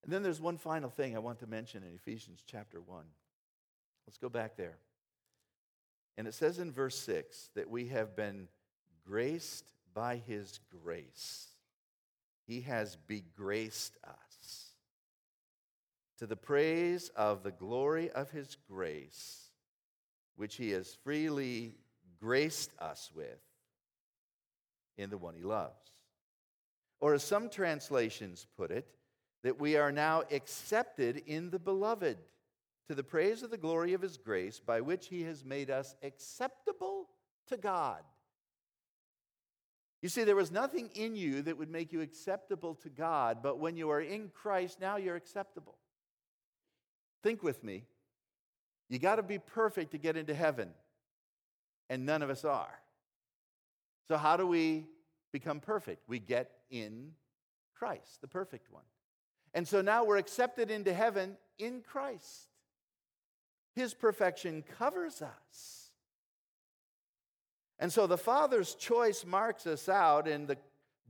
And 0.04 0.12
then 0.12 0.24
there's 0.24 0.42
one 0.42 0.58
final 0.58 0.90
thing 0.90 1.16
I 1.16 1.20
want 1.20 1.40
to 1.40 1.48
mention 1.48 1.84
in 1.84 1.94
Ephesians 1.94 2.44
chapter 2.46 2.82
1. 2.82 3.04
Let's 4.08 4.18
go 4.18 4.30
back 4.30 4.58
there. 4.58 4.80
And 6.18 6.28
it 6.28 6.34
says 6.34 6.60
in 6.60 6.72
verse 6.72 6.98
6 6.98 7.52
that 7.56 7.70
we 7.70 7.88
have 7.90 8.16
been 8.16 8.48
graced 9.06 9.72
by 9.94 10.18
his 10.18 10.60
grace. 10.84 11.48
He 12.50 12.62
has 12.62 12.96
begraced 13.06 13.96
us 14.04 14.72
to 16.18 16.26
the 16.26 16.36
praise 16.36 17.10
of 17.16 17.44
the 17.44 17.52
glory 17.52 18.10
of 18.10 18.32
his 18.32 18.58
grace, 18.68 19.52
which 20.36 20.56
he 20.56 20.72
has 20.72 20.98
freely 21.04 21.76
graced 22.20 22.72
us 22.80 23.12
with 23.14 23.38
in 24.98 25.12
the 25.12 25.18
one 25.20 25.36
he 25.36 25.44
loves. 25.44 25.92
Or, 27.00 27.14
as 27.14 27.22
some 27.22 27.52
translations 27.52 28.48
put 28.58 28.72
it, 28.72 28.88
that 29.44 29.60
we 29.60 29.78
are 29.78 29.92
now 29.92 30.24
accepted 30.32 31.22
in 31.28 31.52
the 31.52 31.60
beloved 31.60 32.18
to 32.88 32.96
the 32.96 33.04
praise 33.04 33.44
of 33.44 33.52
the 33.52 33.58
glory 33.60 33.94
of 33.94 34.02
his 34.02 34.18
grace, 34.18 34.60
by 34.60 34.82
which 34.82 35.06
he 35.06 35.22
has 35.22 35.46
made 35.46 35.70
us 35.70 35.96
acceptable 36.02 37.10
to 37.46 37.58
God. 37.58 38.02
You 40.02 40.10
see, 40.10 40.24
there 40.24 40.36
was 40.36 40.52
nothing 40.52 40.90
in 40.96 41.16
you 41.16 41.42
that 41.42 41.58
would 41.58 41.70
make 41.70 41.92
you 41.92 42.02
acceptable 42.02 42.76
to 42.76 42.90
God, 42.90 43.40
but 43.44 43.60
when 43.60 43.76
you 43.76 43.90
are 43.90 44.00
in 44.00 44.30
Christ, 44.30 44.80
now 44.80 44.96
you're 44.96 45.18
acceptable. 45.18 45.78
Think 47.22 47.44
with 47.44 47.64
me. 47.64 47.84
You 48.88 48.98
got 48.98 49.18
to 49.18 49.24
be 49.24 49.40
perfect 49.40 49.92
to 49.92 49.98
get 49.98 50.16
into 50.16 50.34
heaven, 50.34 50.70
and 51.90 52.06
none 52.06 52.22
of 52.22 52.30
us 52.30 52.46
are. 52.46 52.80
So, 54.08 54.18
how 54.18 54.38
do 54.38 54.48
we 54.48 54.88
become 55.32 55.60
perfect? 55.60 56.08
We 56.08 56.20
get 56.20 56.50
in 56.72 57.12
Christ, 57.76 58.22
the 58.22 58.28
perfect 58.28 58.72
one. 58.72 58.84
And 59.54 59.68
so 59.68 59.82
now 59.82 60.04
we're 60.04 60.18
accepted 60.18 60.70
into 60.70 60.94
heaven 60.94 61.38
in 61.58 61.82
Christ. 61.82 62.50
His 63.76 63.94
perfection 63.94 64.64
covers 64.78 65.22
us. 65.22 65.89
And 67.80 67.92
so 67.92 68.08
the 68.08 68.18
Father's 68.18 68.76
choice 68.76 69.26
marks 69.26 69.66
us 69.66 69.88
out, 69.88 70.28
and 70.28 70.48
the 70.48 70.58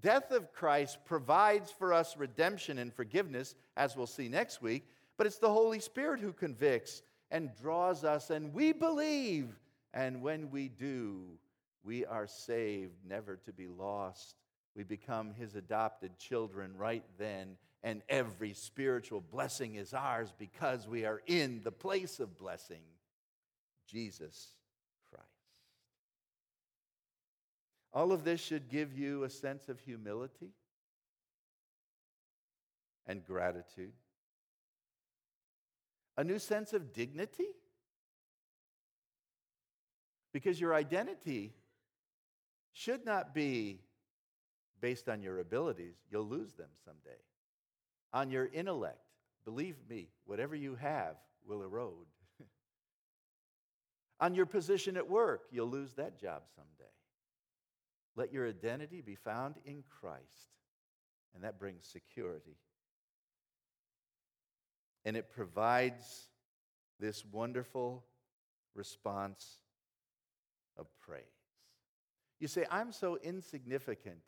death 0.01 0.31
of 0.31 0.53
Christ 0.53 0.99
provides 1.03 1.71
for 1.71 1.93
us 1.93 2.15
redemption 2.15 2.77
and 2.77 2.93
forgiveness, 2.93 3.55
as 3.75 3.97
we'll 3.97 4.07
see 4.07 4.29
next 4.29 4.61
week. 4.61 4.87
But 5.17 5.25
it's 5.25 5.39
the 5.39 5.51
Holy 5.51 5.79
Spirit 5.79 6.19
who 6.19 6.31
convicts 6.31 7.01
and 7.31 7.49
draws 7.59 8.03
us, 8.03 8.29
and 8.29 8.53
we 8.53 8.71
believe. 8.71 9.59
And 9.93 10.21
when 10.21 10.51
we 10.51 10.69
do, 10.69 11.23
we 11.83 12.05
are 12.05 12.27
saved, 12.27 12.93
never 13.03 13.37
to 13.37 13.51
be 13.51 13.67
lost. 13.67 14.35
We 14.75 14.83
become 14.83 15.33
His 15.33 15.55
adopted 15.55 16.19
children 16.19 16.77
right 16.77 17.03
then, 17.17 17.57
and 17.83 18.03
every 18.07 18.53
spiritual 18.53 19.21
blessing 19.21 19.75
is 19.75 19.95
ours 19.95 20.31
because 20.37 20.87
we 20.87 21.05
are 21.05 21.21
in 21.25 21.61
the 21.63 21.71
place 21.71 22.19
of 22.19 22.37
blessing 22.37 22.83
Jesus 23.87 24.58
All 27.93 28.11
of 28.11 28.23
this 28.23 28.39
should 28.39 28.69
give 28.69 28.93
you 28.93 29.23
a 29.23 29.29
sense 29.29 29.67
of 29.67 29.79
humility 29.79 30.51
and 33.07 33.25
gratitude, 33.25 33.93
a 36.15 36.23
new 36.23 36.37
sense 36.37 36.73
of 36.73 36.93
dignity, 36.93 37.47
because 40.31 40.61
your 40.61 40.75
identity 40.75 41.53
should 42.73 43.03
not 43.03 43.33
be 43.33 43.79
based 44.79 45.09
on 45.09 45.23
your 45.23 45.39
abilities. 45.39 45.95
You'll 46.11 46.27
lose 46.27 46.53
them 46.53 46.69
someday. 46.85 47.19
On 48.13 48.29
your 48.29 48.45
intellect, 48.45 48.99
believe 49.43 49.75
me, 49.89 50.09
whatever 50.25 50.55
you 50.55 50.75
have 50.75 51.15
will 51.47 51.63
erode. 51.63 52.05
on 54.19 54.35
your 54.35 54.45
position 54.45 54.97
at 54.97 55.09
work, 55.09 55.41
you'll 55.51 55.69
lose 55.69 55.93
that 55.95 56.19
job 56.19 56.43
someday. 56.55 56.91
Let 58.15 58.33
your 58.33 58.47
identity 58.47 59.01
be 59.01 59.15
found 59.15 59.55
in 59.65 59.83
Christ, 60.01 60.49
and 61.33 61.43
that 61.43 61.59
brings 61.59 61.85
security. 61.85 62.57
And 65.05 65.15
it 65.15 65.29
provides 65.29 66.27
this 66.99 67.23
wonderful 67.25 68.03
response 68.75 69.59
of 70.77 70.87
praise. 70.99 71.23
You 72.39 72.47
say, 72.47 72.65
I'm 72.69 72.91
so 72.91 73.17
insignificant. 73.21 74.19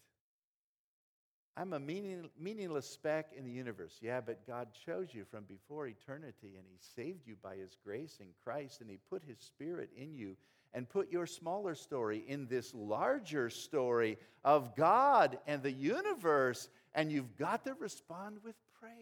I'm 1.57 1.73
a 1.73 1.79
meaning, 1.79 2.29
meaningless 2.39 2.87
speck 2.87 3.31
in 3.35 3.43
the 3.43 3.51
universe. 3.51 3.97
Yeah, 4.01 4.21
but 4.21 4.47
God 4.47 4.69
chose 4.85 5.09
you 5.13 5.25
from 5.25 5.43
before 5.43 5.87
eternity, 5.87 6.55
and 6.57 6.65
He 6.65 6.77
saved 6.95 7.27
you 7.27 7.35
by 7.41 7.57
His 7.57 7.75
grace 7.83 8.19
in 8.21 8.27
Christ, 8.43 8.81
and 8.81 8.89
He 8.89 8.97
put 9.09 9.23
His 9.23 9.39
Spirit 9.39 9.89
in 9.95 10.15
you 10.15 10.37
and 10.73 10.87
put 10.87 11.11
your 11.11 11.25
smaller 11.25 11.75
story 11.75 12.23
in 12.27 12.47
this 12.47 12.73
larger 12.73 13.49
story 13.49 14.17
of 14.43 14.75
God 14.75 15.37
and 15.45 15.61
the 15.61 15.71
universe, 15.71 16.69
and 16.93 17.11
you've 17.11 17.35
got 17.37 17.65
to 17.65 17.73
respond 17.73 18.37
with 18.43 18.55
praise. 18.79 18.95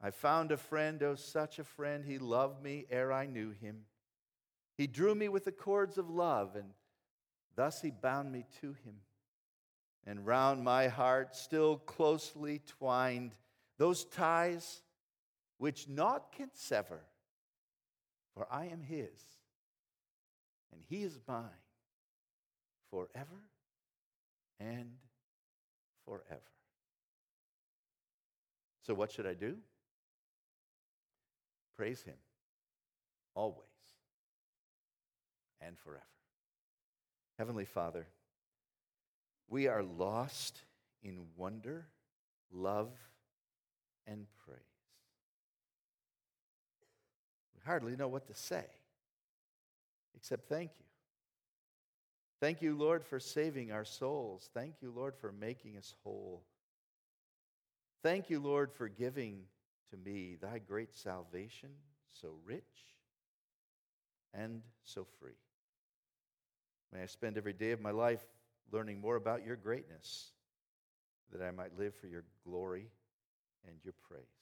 I 0.00 0.10
found 0.10 0.50
a 0.50 0.56
friend, 0.56 1.02
oh, 1.02 1.14
such 1.14 1.58
a 1.58 1.64
friend. 1.64 2.04
He 2.04 2.18
loved 2.18 2.62
me 2.62 2.86
ere 2.90 3.12
I 3.12 3.26
knew 3.26 3.50
him. 3.50 3.82
He 4.76 4.86
drew 4.86 5.14
me 5.14 5.28
with 5.28 5.44
the 5.44 5.52
cords 5.52 5.98
of 5.98 6.10
love, 6.10 6.56
and 6.56 6.70
thus 7.54 7.80
he 7.80 7.90
bound 7.90 8.32
me 8.32 8.46
to 8.60 8.68
him. 8.84 8.96
And 10.04 10.26
round 10.26 10.64
my 10.64 10.88
heart, 10.88 11.36
still 11.36 11.78
closely 11.78 12.60
twined, 12.66 13.34
those 13.78 14.04
ties 14.04 14.82
which 15.58 15.88
naught 15.88 16.32
can 16.32 16.50
sever 16.54 17.02
for 18.34 18.46
I 18.50 18.66
am 18.66 18.82
his, 18.82 19.20
and 20.72 20.80
he 20.88 21.02
is 21.02 21.18
mine 21.28 21.48
forever 22.90 23.42
and 24.60 24.90
forever. 26.04 26.40
So, 28.86 28.94
what 28.94 29.12
should 29.12 29.26
I 29.26 29.34
do? 29.34 29.56
Praise 31.76 32.02
him 32.02 32.16
always 33.34 33.66
and 35.60 35.78
forever. 35.78 36.02
Heavenly 37.38 37.64
Father, 37.64 38.06
we 39.48 39.68
are 39.68 39.82
lost 39.82 40.62
in 41.02 41.26
wonder 41.36 41.86
love 42.52 42.92
and 44.06 44.26
praise. 44.46 44.71
Hardly 47.64 47.96
know 47.96 48.08
what 48.08 48.26
to 48.26 48.34
say 48.34 48.64
except 50.22 50.48
thank 50.48 50.70
you. 50.78 50.84
Thank 52.40 52.62
you, 52.62 52.76
Lord, 52.76 53.04
for 53.04 53.18
saving 53.18 53.72
our 53.72 53.84
souls. 53.84 54.50
Thank 54.54 54.74
you, 54.80 54.92
Lord, 54.94 55.14
for 55.16 55.32
making 55.32 55.76
us 55.76 55.94
whole. 56.04 56.44
Thank 58.02 58.30
you, 58.30 58.40
Lord, 58.40 58.72
for 58.72 58.88
giving 58.88 59.42
to 59.90 59.96
me 59.96 60.36
thy 60.40 60.58
great 60.58 60.94
salvation, 60.94 61.70
so 62.12 62.34
rich 62.44 62.62
and 64.34 64.62
so 64.84 65.06
free. 65.20 65.38
May 66.92 67.02
I 67.02 67.06
spend 67.06 67.36
every 67.36 67.52
day 67.52 67.70
of 67.72 67.80
my 67.80 67.90
life 67.90 68.24
learning 68.72 69.00
more 69.00 69.16
about 69.16 69.44
your 69.44 69.56
greatness, 69.56 70.32
that 71.32 71.44
I 71.44 71.50
might 71.50 71.78
live 71.78 71.94
for 71.94 72.06
your 72.06 72.24
glory 72.44 72.90
and 73.66 73.76
your 73.84 73.94
praise. 74.08 74.41